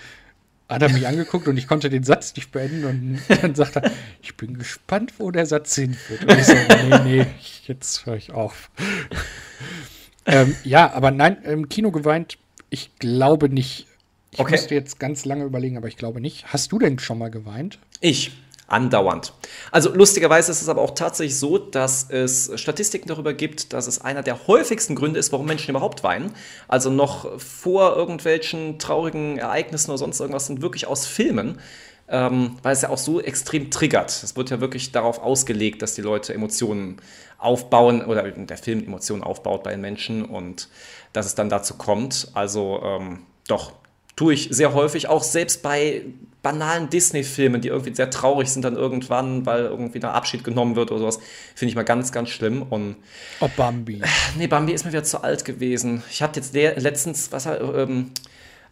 Hat 0.68 0.82
er 0.82 0.88
mich 0.88 1.06
angeguckt 1.06 1.46
und 1.46 1.56
ich 1.56 1.68
konnte 1.68 1.90
den 1.90 2.02
Satz 2.02 2.34
nicht 2.34 2.50
beenden 2.50 2.84
und 2.84 3.20
dann 3.42 3.54
sagt 3.54 3.76
er, 3.76 3.90
ich 4.20 4.36
bin 4.36 4.58
gespannt, 4.58 5.14
wo 5.18 5.30
der 5.30 5.46
Satz 5.46 5.74
hinführt. 5.76 6.24
Und 6.24 6.38
ich 6.38 6.44
so, 6.44 6.54
nee, 6.54 6.98
nee, 7.04 7.26
jetzt 7.66 8.04
höre 8.04 8.16
ich 8.16 8.32
auf 8.32 8.70
ähm, 10.26 10.56
ja, 10.64 10.92
aber 10.92 11.12
nein, 11.12 11.42
im 11.44 11.68
Kino 11.68 11.92
geweint, 11.92 12.38
ich 12.70 12.90
glaube 12.98 13.48
nicht. 13.48 13.86
Ich 14.32 14.40
okay. 14.40 14.52
musste 14.52 14.74
jetzt 14.74 14.98
ganz 14.98 15.24
lange 15.24 15.44
überlegen, 15.44 15.76
aber 15.76 15.88
ich 15.88 15.96
glaube 15.96 16.20
nicht. 16.20 16.52
Hast 16.52 16.72
du 16.72 16.78
denn 16.78 16.98
schon 16.98 17.18
mal 17.18 17.30
geweint? 17.30 17.78
Ich. 18.00 18.32
Andauernd. 18.68 19.32
Also 19.70 19.94
lustigerweise 19.94 20.50
ist 20.50 20.62
es 20.62 20.68
aber 20.68 20.82
auch 20.82 20.92
tatsächlich 20.92 21.38
so, 21.38 21.58
dass 21.58 22.10
es 22.10 22.50
Statistiken 22.60 23.08
darüber 23.08 23.32
gibt, 23.32 23.72
dass 23.72 23.86
es 23.86 24.00
einer 24.00 24.22
der 24.22 24.48
häufigsten 24.48 24.96
Gründe 24.96 25.20
ist, 25.20 25.32
warum 25.32 25.46
Menschen 25.46 25.70
überhaupt 25.70 26.02
weinen. 26.02 26.32
Also 26.66 26.90
noch 26.90 27.40
vor 27.40 27.94
irgendwelchen 27.96 28.78
traurigen 28.78 29.38
Ereignissen 29.38 29.90
oder 29.90 29.98
sonst 29.98 30.20
irgendwas 30.20 30.46
sind 30.46 30.62
wirklich 30.62 30.86
aus 30.86 31.06
Filmen 31.06 31.60
ähm, 32.08 32.56
weil 32.62 32.72
es 32.72 32.82
ja 32.82 32.90
auch 32.90 32.98
so 32.98 33.20
extrem 33.20 33.70
triggert. 33.70 34.10
Es 34.10 34.36
wird 34.36 34.50
ja 34.50 34.60
wirklich 34.60 34.92
darauf 34.92 35.18
ausgelegt, 35.18 35.82
dass 35.82 35.94
die 35.94 36.02
Leute 36.02 36.34
Emotionen 36.34 36.98
aufbauen 37.38 38.04
oder 38.04 38.22
der 38.30 38.56
Film 38.56 38.84
Emotionen 38.84 39.22
aufbaut 39.22 39.64
bei 39.64 39.72
den 39.72 39.80
Menschen 39.80 40.24
und 40.24 40.68
dass 41.12 41.26
es 41.26 41.34
dann 41.34 41.48
dazu 41.48 41.74
kommt. 41.74 42.28
Also 42.34 42.80
ähm, 42.82 43.26
doch, 43.48 43.72
tue 44.14 44.34
ich 44.34 44.48
sehr 44.50 44.72
häufig, 44.72 45.08
auch 45.08 45.22
selbst 45.22 45.62
bei 45.62 46.04
banalen 46.46 46.88
Disney-Filmen, 46.88 47.60
die 47.60 47.68
irgendwie 47.68 47.92
sehr 47.92 48.08
traurig 48.08 48.48
sind 48.48 48.64
dann 48.64 48.76
irgendwann, 48.76 49.46
weil 49.46 49.64
irgendwie 49.64 49.98
da 49.98 50.12
Abschied 50.12 50.44
genommen 50.44 50.76
wird 50.76 50.92
oder 50.92 51.00
sowas, 51.00 51.18
finde 51.56 51.70
ich 51.70 51.74
mal 51.74 51.82
ganz, 51.82 52.12
ganz 52.12 52.28
schlimm. 52.28 52.62
Und 52.62 52.94
oh, 53.40 53.48
Bambi. 53.56 54.00
Nee, 54.38 54.46
Bambi 54.46 54.72
ist 54.72 54.84
mir 54.84 54.92
wieder 54.92 55.02
zu 55.02 55.24
alt 55.24 55.44
gewesen. 55.44 56.04
Ich 56.08 56.22
hatte 56.22 56.38
jetzt 56.38 56.54
letztens, 56.54 57.32
was 57.32 57.46
ähm, 57.46 58.12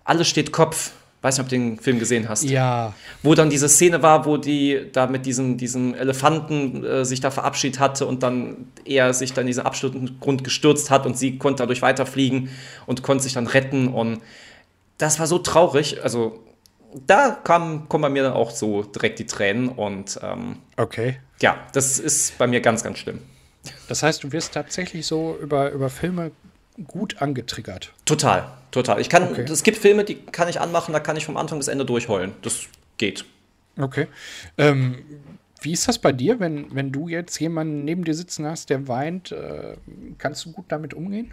alles 0.04 0.28
steht 0.28 0.52
Kopf 0.52 0.92
Weiß 1.20 1.38
nicht, 1.38 1.44
ob 1.46 1.48
du 1.48 1.56
den 1.56 1.78
Film 1.78 1.98
gesehen 1.98 2.28
hast. 2.28 2.44
Ja. 2.44 2.92
Wo 3.22 3.34
dann 3.34 3.48
diese 3.48 3.70
Szene 3.70 4.02
war, 4.02 4.26
wo 4.26 4.36
die 4.36 4.90
da 4.92 5.06
mit 5.06 5.24
diesem, 5.24 5.56
diesem 5.56 5.94
Elefanten 5.94 6.84
äh, 6.84 7.06
sich 7.06 7.20
da 7.20 7.30
verabschiedet 7.30 7.80
hatte 7.80 8.04
und 8.04 8.22
dann 8.22 8.66
er 8.84 9.14
sich 9.14 9.32
dann 9.32 9.44
in 9.44 9.46
diesen 9.46 9.64
Abgrund 9.64 10.44
gestürzt 10.44 10.90
hat 10.90 11.06
und 11.06 11.16
sie 11.16 11.38
konnte 11.38 11.62
dadurch 11.62 11.80
weiterfliegen 11.80 12.50
und 12.84 13.02
konnte 13.02 13.24
sich 13.24 13.32
dann 13.32 13.46
retten. 13.46 13.88
Und 13.88 14.20
das 14.98 15.18
war 15.18 15.26
so 15.26 15.38
traurig. 15.38 16.02
Also 16.02 16.44
da 17.06 17.38
kam, 17.42 17.88
kommen 17.88 18.02
bei 18.02 18.08
mir 18.08 18.22
dann 18.22 18.32
auch 18.32 18.50
so 18.50 18.82
direkt 18.82 19.18
die 19.18 19.26
Tränen 19.26 19.68
und 19.68 20.18
ähm, 20.22 20.56
okay. 20.76 21.18
Ja, 21.40 21.58
das 21.72 21.98
ist 21.98 22.38
bei 22.38 22.46
mir 22.46 22.60
ganz, 22.60 22.82
ganz 22.82 22.98
schlimm. 22.98 23.20
Das 23.88 24.02
heißt, 24.02 24.22
du 24.24 24.32
wirst 24.32 24.54
tatsächlich 24.54 25.06
so 25.06 25.36
über, 25.40 25.70
über 25.70 25.90
Filme 25.90 26.30
gut 26.86 27.20
angetriggert. 27.22 27.92
Total, 28.04 28.46
total. 28.70 29.00
Ich 29.00 29.08
kann, 29.08 29.30
okay. 29.30 29.42
es 29.42 29.62
gibt 29.62 29.78
Filme, 29.78 30.04
die 30.04 30.16
kann 30.16 30.48
ich 30.48 30.60
anmachen, 30.60 30.92
da 30.92 31.00
kann 31.00 31.16
ich 31.16 31.24
vom 31.24 31.36
Anfang 31.36 31.58
bis 31.58 31.68
Ende 31.68 31.84
durchheulen. 31.84 32.32
Das 32.42 32.64
geht. 32.96 33.24
Okay. 33.78 34.06
Ähm, 34.58 34.98
wie 35.60 35.72
ist 35.72 35.88
das 35.88 35.98
bei 35.98 36.12
dir, 36.12 36.40
wenn, 36.40 36.74
wenn 36.74 36.92
du 36.92 37.08
jetzt 37.08 37.38
jemanden 37.38 37.84
neben 37.84 38.04
dir 38.04 38.14
sitzen 38.14 38.46
hast, 38.46 38.70
der 38.70 38.86
weint? 38.86 39.32
Äh, 39.32 39.76
kannst 40.18 40.44
du 40.44 40.52
gut 40.52 40.66
damit 40.68 40.94
umgehen? 40.94 41.32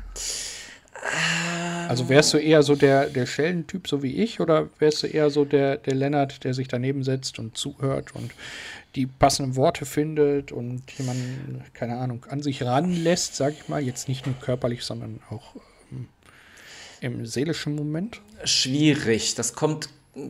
Also 1.87 2.07
wärst 2.07 2.33
du 2.33 2.37
eher 2.37 2.63
so 2.63 2.75
der, 2.75 3.07
der 3.07 3.25
Schellentyp, 3.25 3.87
so 3.87 4.01
wie 4.01 4.15
ich, 4.15 4.39
oder 4.39 4.69
wärst 4.79 5.03
du 5.03 5.07
eher 5.07 5.29
so 5.29 5.43
der, 5.43 5.77
der 5.77 5.95
Lennart, 5.95 6.43
der 6.43 6.53
sich 6.53 6.67
daneben 6.67 7.03
setzt 7.03 7.37
und 7.39 7.57
zuhört 7.57 8.15
und 8.15 8.31
die 8.95 9.07
passenden 9.07 9.55
Worte 9.55 9.85
findet 9.85 10.51
und 10.51 10.83
jemanden, 10.97 11.63
keine 11.73 11.97
Ahnung, 11.97 12.25
an 12.29 12.41
sich 12.41 12.63
ranlässt, 12.63 13.35
sag 13.35 13.53
ich 13.53 13.67
mal, 13.67 13.81
jetzt 13.81 14.07
nicht 14.07 14.25
nur 14.25 14.35
körperlich, 14.35 14.83
sondern 14.83 15.19
auch 15.29 15.55
ähm, 15.91 16.07
im 17.01 17.25
seelischen 17.25 17.75
Moment? 17.75 18.21
Schwierig. 18.43 19.35
Das 19.35 19.53
kommt 19.53 19.89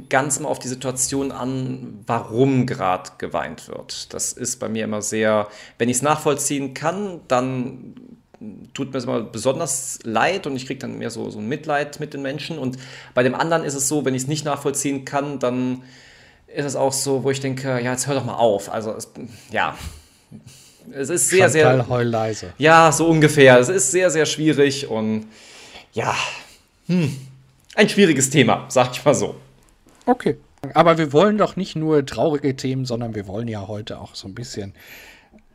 ganz 0.09 0.37
immer 0.37 0.49
auf 0.49 0.59
die 0.59 0.67
Situation 0.67 1.31
an, 1.31 2.03
warum 2.05 2.65
gerade 2.65 3.11
geweint 3.17 3.67
wird. 3.67 4.13
Das 4.13 4.31
ist 4.33 4.59
bei 4.59 4.69
mir 4.69 4.83
immer 4.83 5.01
sehr, 5.01 5.47
wenn 5.77 5.89
ich 5.89 5.97
es 5.97 6.01
nachvollziehen 6.03 6.73
kann, 6.73 7.21
dann 7.27 7.95
tut 8.73 8.91
mir 8.91 8.97
es 8.97 9.03
immer 9.03 9.21
besonders 9.21 9.99
leid 10.03 10.47
und 10.47 10.55
ich 10.55 10.65
kriege 10.65 10.79
dann 10.79 10.97
mehr 10.97 11.09
so, 11.09 11.29
so 11.29 11.39
ein 11.39 11.47
Mitleid 11.47 11.99
mit 11.99 12.13
den 12.13 12.21
Menschen. 12.21 12.57
Und 12.57 12.77
bei 13.13 13.23
dem 13.23 13.35
anderen 13.35 13.63
ist 13.63 13.75
es 13.75 13.87
so, 13.87 14.05
wenn 14.05 14.15
ich 14.15 14.23
es 14.23 14.27
nicht 14.27 14.45
nachvollziehen 14.45 15.05
kann, 15.05 15.39
dann 15.39 15.83
ist 16.47 16.65
es 16.65 16.75
auch 16.75 16.93
so, 16.93 17.23
wo 17.23 17.31
ich 17.31 17.39
denke, 17.39 17.67
ja, 17.81 17.91
jetzt 17.91 18.07
hör 18.07 18.15
doch 18.15 18.25
mal 18.25 18.35
auf. 18.35 18.71
Also, 18.71 18.91
es, 18.91 19.09
ja, 19.51 19.77
es 20.91 21.09
ist 21.09 21.29
sehr, 21.29 21.49
Chantal 21.49 21.77
sehr. 21.77 21.89
Heul 21.89 22.07
leise. 22.07 22.53
Ja, 22.57 22.91
so 22.91 23.07
ungefähr. 23.07 23.59
Es 23.59 23.69
ist 23.69 23.91
sehr, 23.91 24.09
sehr 24.09 24.25
schwierig 24.25 24.89
und 24.89 25.27
ja, 25.93 26.15
hm, 26.87 27.15
ein 27.75 27.89
schwieriges 27.89 28.29
Thema, 28.29 28.65
sag 28.69 28.91
ich 28.91 29.05
mal 29.05 29.13
so. 29.13 29.35
Okay. 30.05 30.37
Aber 30.73 30.97
wir 30.97 31.11
wollen 31.11 31.37
doch 31.37 31.55
nicht 31.55 31.75
nur 31.75 32.05
traurige 32.05 32.55
Themen, 32.55 32.85
sondern 32.85 33.15
wir 33.15 33.27
wollen 33.27 33.47
ja 33.47 33.67
heute 33.67 33.99
auch 33.99 34.15
so 34.15 34.27
ein 34.27 34.35
bisschen 34.35 34.73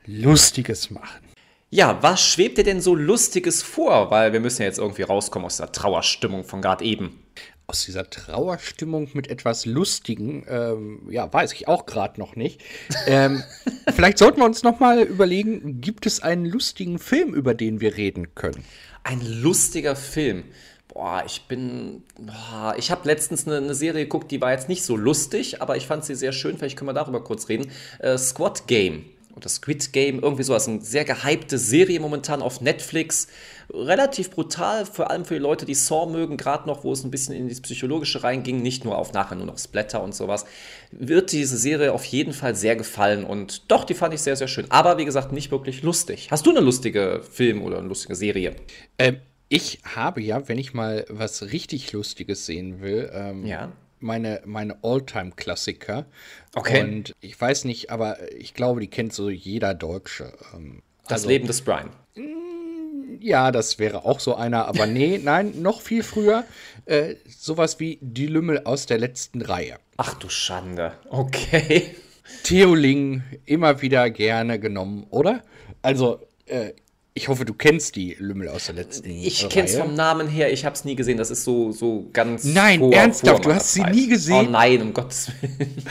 Lustiges 0.04 0.90
machen. 0.90 1.25
Ja, 1.70 2.00
was 2.00 2.24
schwebt 2.24 2.58
dir 2.58 2.64
denn 2.64 2.80
so 2.80 2.94
Lustiges 2.94 3.62
vor? 3.62 4.10
Weil 4.10 4.32
wir 4.32 4.40
müssen 4.40 4.62
ja 4.62 4.68
jetzt 4.68 4.78
irgendwie 4.78 5.02
rauskommen 5.02 5.46
aus 5.46 5.56
der 5.56 5.72
Trauerstimmung 5.72 6.44
von 6.44 6.62
gerade 6.62 6.84
eben 6.84 7.22
aus 7.66 7.84
dieser 7.84 8.08
Trauerstimmung 8.08 9.10
mit 9.14 9.28
etwas 9.28 9.66
Lustigen, 9.66 10.46
ähm, 10.48 11.08
ja, 11.10 11.32
weiß 11.32 11.52
ich 11.52 11.66
auch 11.66 11.84
gerade 11.86 12.20
noch 12.20 12.36
nicht. 12.36 12.62
Ähm, 13.08 13.42
vielleicht 13.94 14.18
sollten 14.18 14.38
wir 14.38 14.44
uns 14.44 14.62
noch 14.62 14.78
mal 14.78 15.02
überlegen, 15.02 15.80
gibt 15.80 16.06
es 16.06 16.20
einen 16.20 16.46
lustigen 16.46 17.00
Film, 17.00 17.34
über 17.34 17.54
den 17.54 17.80
wir 17.80 17.96
reden 17.96 18.36
können? 18.36 18.64
Ein 19.02 19.20
lustiger 19.20 19.96
Film. 19.96 20.44
Boah, 20.86 21.24
ich 21.26 21.42
bin. 21.48 22.04
Boah, 22.16 22.76
ich 22.78 22.92
habe 22.92 23.08
letztens 23.08 23.46
eine, 23.46 23.56
eine, 23.56 23.74
Serie 23.74 24.04
geguckt, 24.04 24.30
die 24.30 24.40
war 24.40 24.52
jetzt 24.52 24.68
nicht 24.68 24.84
so 24.84 24.96
lustig, 24.96 25.60
aber 25.60 25.76
ich 25.76 25.86
fand 25.86 26.04
sie 26.04 26.14
sehr 26.14 26.32
schön. 26.32 26.56
Vielleicht 26.56 26.78
können 26.78 26.88
wir 26.88 26.94
darüber 26.94 27.22
kurz 27.24 27.48
reden. 27.48 27.70
Äh, 27.98 28.16
Squad 28.16 28.68
Game 28.68 29.04
oder 29.36 29.48
Squid 29.48 29.92
Game, 29.92 30.20
irgendwie 30.20 30.42
sowas. 30.42 30.66
Eine 30.66 30.80
sehr 30.80 31.04
gehypte 31.04 31.58
Serie 31.58 32.00
momentan 32.00 32.40
auf 32.40 32.60
Netflix. 32.60 33.28
Relativ 33.70 34.30
brutal, 34.30 34.86
vor 34.86 35.10
allem 35.10 35.24
für 35.24 35.34
die 35.34 35.40
Leute, 35.40 35.66
die 35.66 35.74
Saw 35.74 36.10
mögen, 36.10 36.36
gerade 36.36 36.66
noch, 36.66 36.84
wo 36.84 36.92
es 36.92 37.04
ein 37.04 37.10
bisschen 37.10 37.34
in 37.34 37.48
das 37.48 37.60
Psychologische 37.60 38.22
reinging, 38.22 38.62
nicht 38.62 38.84
nur 38.84 38.96
auf 38.96 39.12
nachher 39.12 39.34
nur 39.34 39.46
noch 39.46 39.58
Splatter 39.58 40.02
und 40.02 40.14
sowas. 40.14 40.46
Wird 40.90 41.32
diese 41.32 41.58
Serie 41.58 41.92
auf 41.92 42.04
jeden 42.04 42.32
Fall 42.32 42.54
sehr 42.54 42.76
gefallen 42.76 43.24
und 43.24 43.70
doch, 43.70 43.84
die 43.84 43.94
fand 43.94 44.14
ich 44.14 44.22
sehr, 44.22 44.36
sehr 44.36 44.48
schön. 44.48 44.66
Aber 44.70 44.98
wie 44.98 45.04
gesagt, 45.04 45.32
nicht 45.32 45.50
wirklich 45.50 45.82
lustig. 45.82 46.28
Hast 46.30 46.46
du 46.46 46.50
eine 46.50 46.60
lustige 46.60 47.22
Film 47.30 47.62
oder 47.62 47.78
eine 47.78 47.88
lustige 47.88 48.14
Serie? 48.14 48.56
Ähm, 48.98 49.18
ich 49.48 49.80
habe 49.84 50.22
ja, 50.22 50.48
wenn 50.48 50.58
ich 50.58 50.72
mal 50.72 51.04
was 51.08 51.50
richtig 51.52 51.92
Lustiges 51.92 52.46
sehen 52.46 52.80
will, 52.80 53.10
ähm, 53.12 53.44
ja 53.44 53.72
meine, 54.06 54.40
meine 54.46 54.78
All-Time-Klassiker. 54.82 56.06
Okay. 56.54 56.82
Und 56.82 57.14
ich 57.20 57.38
weiß 57.38 57.64
nicht, 57.64 57.90
aber 57.90 58.16
ich 58.32 58.54
glaube, 58.54 58.80
die 58.80 58.88
kennt 58.88 59.12
so 59.12 59.28
jeder 59.28 59.74
Deutsche. 59.74 60.32
Ähm, 60.54 60.82
das 61.04 61.12
also, 61.12 61.28
Leben 61.28 61.46
des 61.46 61.60
Brian. 61.60 61.90
Mm, 62.14 63.20
Ja, 63.20 63.50
das 63.52 63.78
wäre 63.78 64.04
auch 64.04 64.20
so 64.20 64.34
einer, 64.34 64.66
aber 64.66 64.86
nee, 64.86 65.20
nein, 65.22 65.60
noch 65.60 65.80
viel 65.80 66.02
früher. 66.02 66.44
Äh, 66.86 67.16
sowas 67.28 67.78
wie 67.80 67.98
die 68.00 68.26
Lümmel 68.26 68.62
aus 68.64 68.86
der 68.86 68.98
letzten 68.98 69.42
Reihe. 69.42 69.76
Ach 69.98 70.14
du 70.14 70.28
Schande. 70.28 70.92
Okay. 71.10 71.94
Theoling 72.42 73.22
immer 73.44 73.82
wieder 73.82 74.10
gerne 74.10 74.58
genommen, 74.58 75.06
oder? 75.10 75.42
Also, 75.82 76.20
äh, 76.46 76.72
ich 77.16 77.28
hoffe, 77.28 77.46
du 77.46 77.54
kennst 77.54 77.96
die 77.96 78.14
Lümmel 78.18 78.48
aus 78.50 78.66
der 78.66 78.74
letzten 78.74 79.08
Ich 79.08 79.42
Reihe. 79.42 79.48
kenn's 79.48 79.74
vom 79.74 79.94
Namen 79.94 80.28
her, 80.28 80.52
ich 80.52 80.66
hab's 80.66 80.84
nie 80.84 80.94
gesehen. 80.94 81.16
Das 81.16 81.30
ist 81.30 81.44
so, 81.44 81.72
so 81.72 82.10
ganz. 82.12 82.44
Nein, 82.44 82.78
vor, 82.78 82.92
ernsthaft, 82.92 83.42
vor 83.42 83.52
du 83.52 83.54
hast 83.54 83.72
sie 83.72 83.82
nie 83.84 84.06
gesehen. 84.06 84.48
Oh 84.48 84.50
nein, 84.50 84.82
um 84.82 84.92
Gottes 84.92 85.32
Willen. 85.40 85.82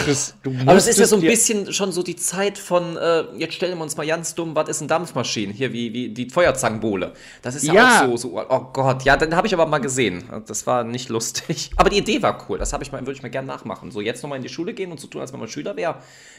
Chris, 0.04 0.36
Aber 0.66 0.76
es 0.76 0.88
ist 0.88 1.00
ja 1.00 1.08
so 1.08 1.16
ein 1.16 1.22
bisschen 1.22 1.72
schon 1.72 1.92
so 1.92 2.04
die 2.04 2.16
Zeit 2.18 2.58
von, 2.58 2.98
äh, 2.98 3.24
jetzt 3.38 3.54
stellen 3.54 3.78
wir 3.78 3.84
uns 3.84 3.96
mal 3.96 4.06
ganz 4.06 4.36
dumm, 4.36 4.56
was 4.56 4.70
ist 4.70 4.82
ein 4.82 4.88
Dampfmaschine? 4.88 5.54
Hier, 5.54 5.72
wie, 5.72 5.94
wie 5.94 6.10
die 6.10 6.30
Feuerzangenbowle. 6.30 7.14
Das 7.42 7.56
ist 7.56 7.64
ja, 7.64 7.74
ja, 7.74 8.02
auch 8.02 8.18
so, 8.18 8.18
so, 8.18 8.46
oh 8.48 8.68
Gott, 8.74 9.04
ja, 9.04 9.16
den 9.16 9.36
habe 9.36 9.48
ich 9.48 9.54
aber 9.54 9.66
mal 9.66 9.80
gesehen. 9.80 10.24
Das 10.46 10.68
war 10.68 10.84
nicht 10.84 11.10
lustig. 11.10 11.72
Aber 11.78 11.90
die 11.90 11.98
Idee 11.98 12.22
war 12.22 12.46
cool, 12.50 12.58
das 12.58 12.74
ich 12.74 12.92
mal, 12.92 13.00
würde 13.02 13.14
ich 13.14 13.24
mal 13.24 13.30
gerne 13.30 13.48
nachmachen. 13.48 13.92
So 13.92 14.02
jetzt 14.02 14.22
nochmal 14.22 14.38
in 14.38 14.44
die 14.44 14.50
Schule 14.50 14.74
gehen 14.74 14.92
und 14.92 15.00
so 15.00 15.08
tun, 15.08 15.22
als 15.22 15.32
wenn 15.32 15.40
man 15.40 15.50
Schüler 15.50 15.76
wäre, 15.76 15.96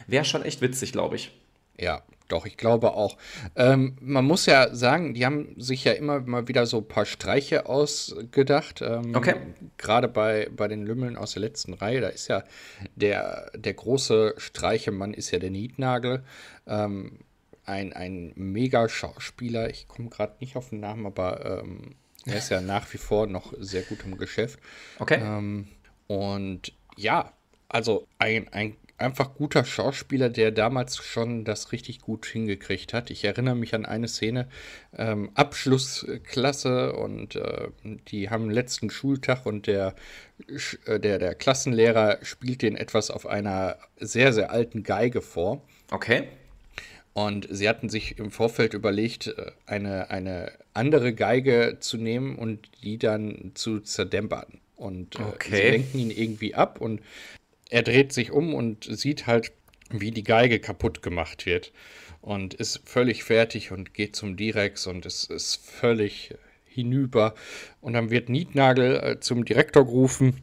wäre 0.07 0.25
schon 0.25 0.43
echt 0.43 0.61
witzig, 0.61 0.93
glaube 0.93 1.17
ich. 1.17 1.33
Ja, 1.79 2.03
doch, 2.33 2.47
ich 2.47 2.57
glaube 2.57 2.95
auch. 2.95 3.19
Ähm, 3.57 3.97
man 4.01 4.25
muss 4.25 4.47
ja 4.47 4.75
sagen, 4.75 5.13
die 5.13 5.27
haben 5.27 5.55
sich 5.59 5.85
ja 5.85 5.93
immer 5.93 6.21
mal 6.21 6.49
wieder 6.49 6.65
so 6.65 6.79
ein 6.79 6.89
paar 6.89 7.05
Streiche 7.05 7.67
ausgedacht. 7.67 8.81
Ähm, 8.81 9.15
okay. 9.15 9.35
Gerade 9.77 10.09
bei, 10.09 10.49
bei 10.51 10.67
den 10.67 10.87
Lümmeln 10.87 11.19
aus 11.19 11.35
der 11.35 11.43
letzten 11.43 11.75
Reihe, 11.75 12.01
da 12.01 12.09
ist 12.09 12.29
ja 12.29 12.43
der, 12.97 13.51
der 13.55 13.75
große 13.75 14.35
Streichemann 14.39 15.13
ist 15.13 15.31
ja 15.31 15.39
der 15.39 15.51
Nietnagel. 15.51 16.25
Ähm, 16.67 17.19
ein, 17.67 17.93
ein 17.93 18.33
mega 18.35 18.89
Schauspieler. 18.89 19.69
Ich 19.69 19.87
komme 19.87 20.09
gerade 20.09 20.35
nicht 20.41 20.57
auf 20.57 20.71
den 20.71 20.81
Namen, 20.81 21.05
aber 21.05 21.63
ähm, 21.63 21.97
er 22.25 22.39
ist 22.39 22.49
ja 22.49 22.61
nach 22.63 22.91
wie 22.95 22.99
vor 22.99 23.27
noch 23.27 23.53
sehr 23.59 23.83
gut 23.83 24.05
im 24.05 24.17
Geschäft. 24.17 24.59
Okay. 24.99 25.21
Ähm, 25.23 25.69
und 26.07 26.73
ja, 26.97 27.33
also 27.69 28.07
ein, 28.19 28.49
ein 28.53 28.77
einfach 29.03 29.35
guter 29.35 29.65
Schauspieler, 29.65 30.31
der 30.31 30.51
damals 30.51 30.97
schon 30.97 31.45
das 31.45 31.73
richtig 31.73 32.01
gut 32.01 32.27
hingekriegt 32.27 32.95
hat. 32.95 33.11
Ich 33.11 33.25
erinnere 33.25 33.55
mich 33.55 33.75
an 33.75 33.85
eine 33.85 34.09
Szene, 34.09 34.49
ähm, 34.97 35.31
Abschlussklasse 35.35 36.95
und 36.95 37.37
äh, 37.37 37.69
die 38.09 38.31
haben 38.31 38.51
letzten 38.51 38.91
Schultag 38.91 39.47
und 39.47 39.67
der, 39.67 39.95
äh, 40.87 40.99
der, 40.99 41.19
der 41.19 41.35
Klassenlehrer 41.35 42.19
spielt 42.23 42.63
den 42.63 42.77
etwas 42.77 43.11
auf 43.11 43.27
einer 43.27 43.77
sehr, 43.99 44.33
sehr 44.33 44.51
alten 44.51 44.83
Geige 44.83 45.21
vor. 45.21 45.63
Okay. 45.91 46.29
Und 47.15 47.47
sie 47.51 47.69
hatten 47.69 47.91
sich 47.91 48.19
im 48.19 48.31
Vorfeld 48.31 48.73
überlegt, 48.73 49.27
äh, 49.27 49.53
eine, 49.67 50.11
eine 50.11 50.53
andere 50.75 51.13
Geige 51.13 51.77
zu 51.81 51.99
nehmen 51.99 52.37
und 52.37 52.71
die 52.83 52.99
dann 52.99 53.53
zu 53.55 53.81
zerdämpern. 53.81 54.61
Und 54.77 55.17
äh, 55.17 55.23
okay. 55.23 55.57
sie 55.57 55.63
lenken 55.63 55.99
ihn 55.99 56.11
irgendwie 56.11 56.55
ab 56.55 56.81
und 56.81 57.01
er 57.73 57.83
dreht 57.83 58.13
sich 58.13 58.31
um 58.31 58.55
und 58.55 58.85
sieht 58.85 59.27
halt, 59.27 59.51
wie 59.89 60.11
die 60.11 60.23
Geige 60.23 60.61
kaputt 60.61 61.03
gemacht 61.03 61.47
wird 61.47 61.73
und 62.21 62.53
ist 62.53 62.83
völlig 62.85 63.25
fertig 63.25 63.73
und 63.73 63.95
geht 63.95 64.15
zum 64.15 64.37
Direx 64.37 64.87
und 64.87 65.07
es 65.07 65.25
ist 65.25 65.57
völlig 65.57 66.35
hinüber. 66.67 67.35
Und 67.81 67.95
dann 67.95 68.11
wird 68.11 68.29
Nietnagel 68.29 68.97
äh, 68.97 69.21
zum 69.21 69.47
Direktor 69.47 69.87
gerufen 69.87 70.43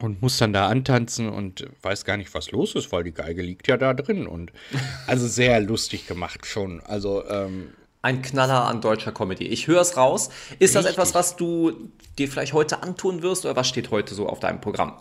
und 0.00 0.22
muss 0.22 0.38
dann 0.38 0.54
da 0.54 0.68
antanzen 0.68 1.28
und 1.28 1.66
weiß 1.82 2.06
gar 2.06 2.16
nicht, 2.16 2.32
was 2.32 2.50
los 2.50 2.74
ist, 2.74 2.90
weil 2.90 3.04
die 3.04 3.12
Geige 3.12 3.42
liegt 3.42 3.68
ja 3.68 3.76
da 3.76 3.92
drin. 3.92 4.26
Und 4.26 4.50
also 5.06 5.28
sehr 5.28 5.60
lustig 5.60 6.06
gemacht 6.06 6.46
schon. 6.46 6.80
Also 6.80 7.22
ähm, 7.28 7.68
ein 8.00 8.22
Knaller 8.22 8.64
an 8.64 8.80
deutscher 8.80 9.12
Comedy. 9.12 9.46
Ich 9.46 9.66
höre 9.66 9.82
es 9.82 9.98
raus. 9.98 10.30
Ist 10.58 10.74
richtig. 10.74 10.74
das 10.74 10.86
etwas, 10.86 11.14
was 11.14 11.36
du 11.36 11.90
dir 12.18 12.28
vielleicht 12.28 12.54
heute 12.54 12.82
antun 12.82 13.20
wirst 13.20 13.44
oder 13.44 13.56
was 13.56 13.68
steht 13.68 13.90
heute 13.90 14.14
so 14.14 14.26
auf 14.26 14.40
deinem 14.40 14.62
Programm? 14.62 14.98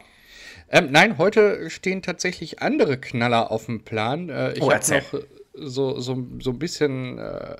Ähm, 0.75 0.91
nein, 0.91 1.17
heute 1.17 1.69
stehen 1.69 2.01
tatsächlich 2.01 2.61
andere 2.61 2.97
Knaller 2.97 3.49
auf 3.49 3.67
dem 3.67 3.85
Plan. 3.85 4.27
Äh, 4.27 4.53
ich 4.53 4.61
oh, 4.61 4.69
habe 4.73 4.83
noch 4.93 5.21
so, 5.53 6.01
so, 6.01 6.27
so 6.41 6.51
ein 6.51 6.59
bisschen 6.59 7.17
äh, 7.17 7.55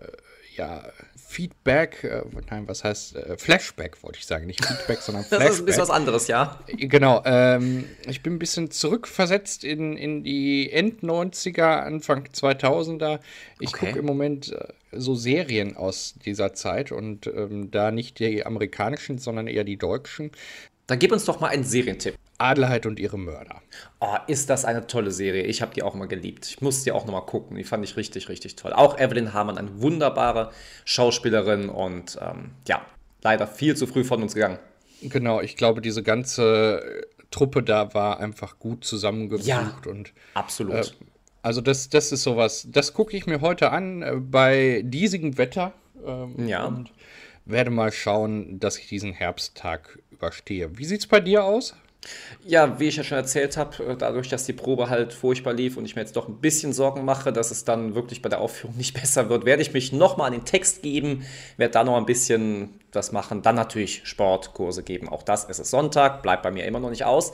ja, 0.58 0.84
Feedback, 1.15 2.04
äh, 2.04 2.23
nein, 2.49 2.67
was 2.67 2.84
heißt 2.84 3.15
äh, 3.15 3.38
Flashback, 3.38 4.04
wollte 4.04 4.19
ich 4.19 4.25
sagen, 4.25 4.47
nicht 4.47 4.65
Feedback, 4.65 4.99
sondern 4.99 5.23
Flashback. 5.23 5.47
das 5.47 5.56
ist 5.56 5.62
ein 5.62 5.65
bisschen 5.65 5.82
was 5.84 5.89
anderes, 5.91 6.28
ja. 6.28 6.60
Genau, 6.67 7.21
ähm, 7.23 7.86
ich 8.06 8.21
bin 8.21 8.34
ein 8.34 8.39
bisschen 8.39 8.69
zurückversetzt 8.69 9.63
in, 9.63 9.95
in 9.95 10.25
die 10.25 10.69
End-90er, 10.73 11.84
Anfang 11.84 12.25
2000er. 12.25 13.21
Ich 13.62 13.69
okay. 13.69 13.86
gucke 13.86 13.99
im 13.99 14.06
Moment 14.06 14.51
äh, 14.51 14.73
so 14.91 15.15
Serien 15.15 15.78
aus 15.78 16.15
dieser 16.25 16.54
Zeit 16.54 16.91
und 16.91 17.28
ähm, 17.28 17.71
da 17.71 17.91
nicht 17.91 18.19
die 18.19 18.45
amerikanischen, 18.45 19.19
sondern 19.19 19.47
eher 19.47 19.63
die 19.63 19.78
deutschen. 19.78 20.32
Dann 20.88 20.99
gib 20.99 21.13
uns 21.13 21.23
doch 21.23 21.39
mal 21.39 21.47
einen 21.47 21.63
Serientipp. 21.63 22.15
Adelheid 22.38 22.86
und 22.86 23.00
ihre 23.00 23.17
Mörder. 23.17 23.62
Oh, 24.00 24.15
ist 24.28 24.50
das 24.50 24.65
eine 24.65 24.88
tolle 24.88 25.12
Serie. 25.12 25.43
Ich 25.43 25.62
habe 25.62 25.74
die 25.74 25.84
auch 25.84 25.93
mal 25.93 26.08
geliebt. 26.08 26.45
Ich 26.48 26.62
musste 26.62 26.86
die 26.86 26.91
auch 26.91 27.06
noch 27.06 27.13
mal 27.13 27.21
gucken. 27.21 27.58
Die 27.58 27.63
fand 27.63 27.84
ich 27.84 27.95
richtig, 27.98 28.30
richtig 28.30 28.56
toll. 28.56 28.74
Auch 28.74 29.00
Evelyn 29.00 29.34
Hamann, 29.34 29.58
eine 29.58 29.82
wunderbare 29.82 30.52
Schauspielerin 30.84 31.69
und 31.69 32.17
ähm, 32.21 32.52
ja, 32.67 32.86
leider 33.21 33.48
viel 33.48 33.76
zu 33.76 33.88
früh 33.88 34.04
von 34.04 34.21
uns 34.21 34.34
gegangen. 34.34 34.60
Genau, 35.02 35.41
ich 35.41 35.56
glaube, 35.56 35.82
diese 35.82 36.04
ganze 36.04 37.08
Truppe 37.32 37.63
da 37.63 37.93
war 37.93 38.19
einfach 38.19 38.60
gut 38.60 38.86
zusammengesucht. 38.86 39.48
Ja, 39.48 39.78
und, 39.88 40.13
absolut. 40.34 40.76
Äh, 40.76 40.84
also 41.41 41.62
das, 41.62 41.89
das 41.89 42.12
ist 42.12 42.24
sowas, 42.24 42.67
das 42.69 42.93
gucke 42.93 43.15
ich 43.15 43.28
mir 43.28 43.41
heute 43.41 43.71
an 43.71 44.02
äh, 44.02 44.15
bei 44.15 44.82
diesigem 44.84 45.38
Wetter. 45.38 45.74
Ähm, 46.06 46.48
ja. 46.48 46.65
Und 46.65 46.91
werde 47.45 47.69
mal 47.69 47.91
schauen, 47.91 48.60
dass 48.60 48.78
ich 48.78 48.88
diesen 48.88 49.13
Herbsttag 49.13 50.00
überstehe. 50.10 50.78
Wie 50.78 50.86
sieht 50.86 51.02
es 51.02 51.08
bei 51.08 51.19
dir 51.19 51.43
aus? 51.43 51.76
Ja, 52.46 52.80
wie 52.80 52.88
ich 52.88 52.96
ja 52.96 53.04
schon 53.04 53.18
erzählt 53.18 53.58
habe, 53.58 53.84
äh, 53.84 53.96
dadurch, 53.98 54.30
dass 54.30 54.46
die 54.46 54.54
Probe 54.54 54.89
halt 54.89 55.13
furchtbar 55.13 55.54
lief 55.54 55.78
und 55.78 55.86
ich 55.86 55.96
mir 55.96 56.02
jetzt 56.02 56.15
doch 56.15 56.28
ein 56.28 56.38
bisschen 56.38 56.74
Sorgen 56.74 57.06
mache, 57.06 57.34
dass 57.34 57.52
es 57.52 57.65
dann 57.65 57.96
wirklich 57.96 58.22
bei 58.22 58.30
der 58.30 58.41
Aufführung 58.41 58.78
nicht 58.78 58.94
besser 59.00 59.30
wird, 59.30 59.46
werde 59.46 59.62
ich 59.62 59.74
mich 59.74 59.91
nochmal 59.91 60.28
an 60.28 60.34
den 60.34 60.46
Text 60.46 60.82
geben, 60.82 61.26
werde 61.58 61.74
da 61.74 61.84
noch 61.84 61.98
ein 61.98 62.06
bisschen 62.06 62.80
das 62.91 63.12
machen, 63.12 63.41
dann 63.41 63.56
natürlich 63.56 64.02
Sportkurse 64.06 64.84
geben. 64.84 65.10
Auch 65.10 65.24
das 65.24 65.46
ist 65.46 65.60
es 65.60 65.70
Sonntag, 65.70 66.22
bleibt 66.22 66.44
bei 66.44 66.52
mir 66.52 66.65
immer 66.65 66.80
noch 66.80 66.89
nicht 66.89 67.06
aus. 67.06 67.34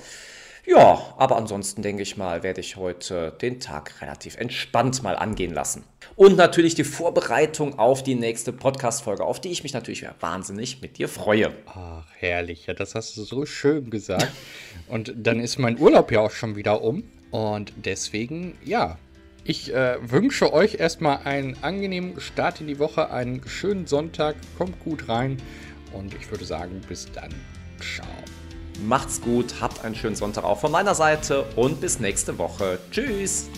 Ja, 0.65 1.15
aber 1.17 1.37
ansonsten 1.37 1.81
denke 1.81 2.03
ich 2.03 2.17
mal, 2.17 2.43
werde 2.43 2.61
ich 2.61 2.75
heute 2.75 3.35
den 3.41 3.59
Tag 3.59 4.01
relativ 4.01 4.37
entspannt 4.37 5.01
mal 5.01 5.15
angehen 5.15 5.53
lassen. 5.53 5.83
Und 6.15 6.37
natürlich 6.37 6.75
die 6.75 6.83
Vorbereitung 6.83 7.79
auf 7.79 8.03
die 8.03 8.15
nächste 8.15 8.53
Podcast-Folge, 8.53 9.23
auf 9.23 9.41
die 9.41 9.49
ich 9.49 9.63
mich 9.63 9.73
natürlich 9.73 10.05
wahnsinnig 10.19 10.81
mit 10.81 10.97
dir 10.97 11.07
freue. 11.07 11.51
Ach, 11.65 12.05
herrlich. 12.17 12.67
Ja, 12.67 12.73
das 12.73 12.93
hast 12.93 13.17
du 13.17 13.23
so 13.23 13.45
schön 13.45 13.89
gesagt. 13.89 14.31
Und 14.87 15.13
dann 15.15 15.39
ist 15.39 15.57
mein 15.57 15.79
Urlaub 15.79 16.11
ja 16.11 16.19
auch 16.19 16.31
schon 16.31 16.55
wieder 16.55 16.81
um. 16.83 17.03
Und 17.31 17.73
deswegen, 17.77 18.57
ja, 18.63 18.97
ich 19.43 19.73
äh, 19.73 19.97
wünsche 20.01 20.53
euch 20.53 20.75
erstmal 20.75 21.19
einen 21.23 21.57
angenehmen 21.63 22.19
Start 22.19 22.61
in 22.61 22.67
die 22.67 22.77
Woche, 22.77 23.09
einen 23.09 23.41
schönen 23.47 23.87
Sonntag. 23.87 24.35
Kommt 24.57 24.79
gut 24.83 25.09
rein. 25.09 25.37
Und 25.93 26.13
ich 26.13 26.29
würde 26.29 26.45
sagen, 26.45 26.81
bis 26.87 27.11
dann. 27.11 27.33
Ciao. 27.79 28.05
Macht's 28.79 29.21
gut, 29.21 29.55
habt 29.61 29.83
einen 29.83 29.95
schönen 29.95 30.15
Sonntag 30.15 30.43
auch 30.43 30.59
von 30.59 30.71
meiner 30.71 30.95
Seite 30.95 31.45
und 31.55 31.81
bis 31.81 31.99
nächste 31.99 32.37
Woche. 32.37 32.79
Tschüss! 32.91 33.49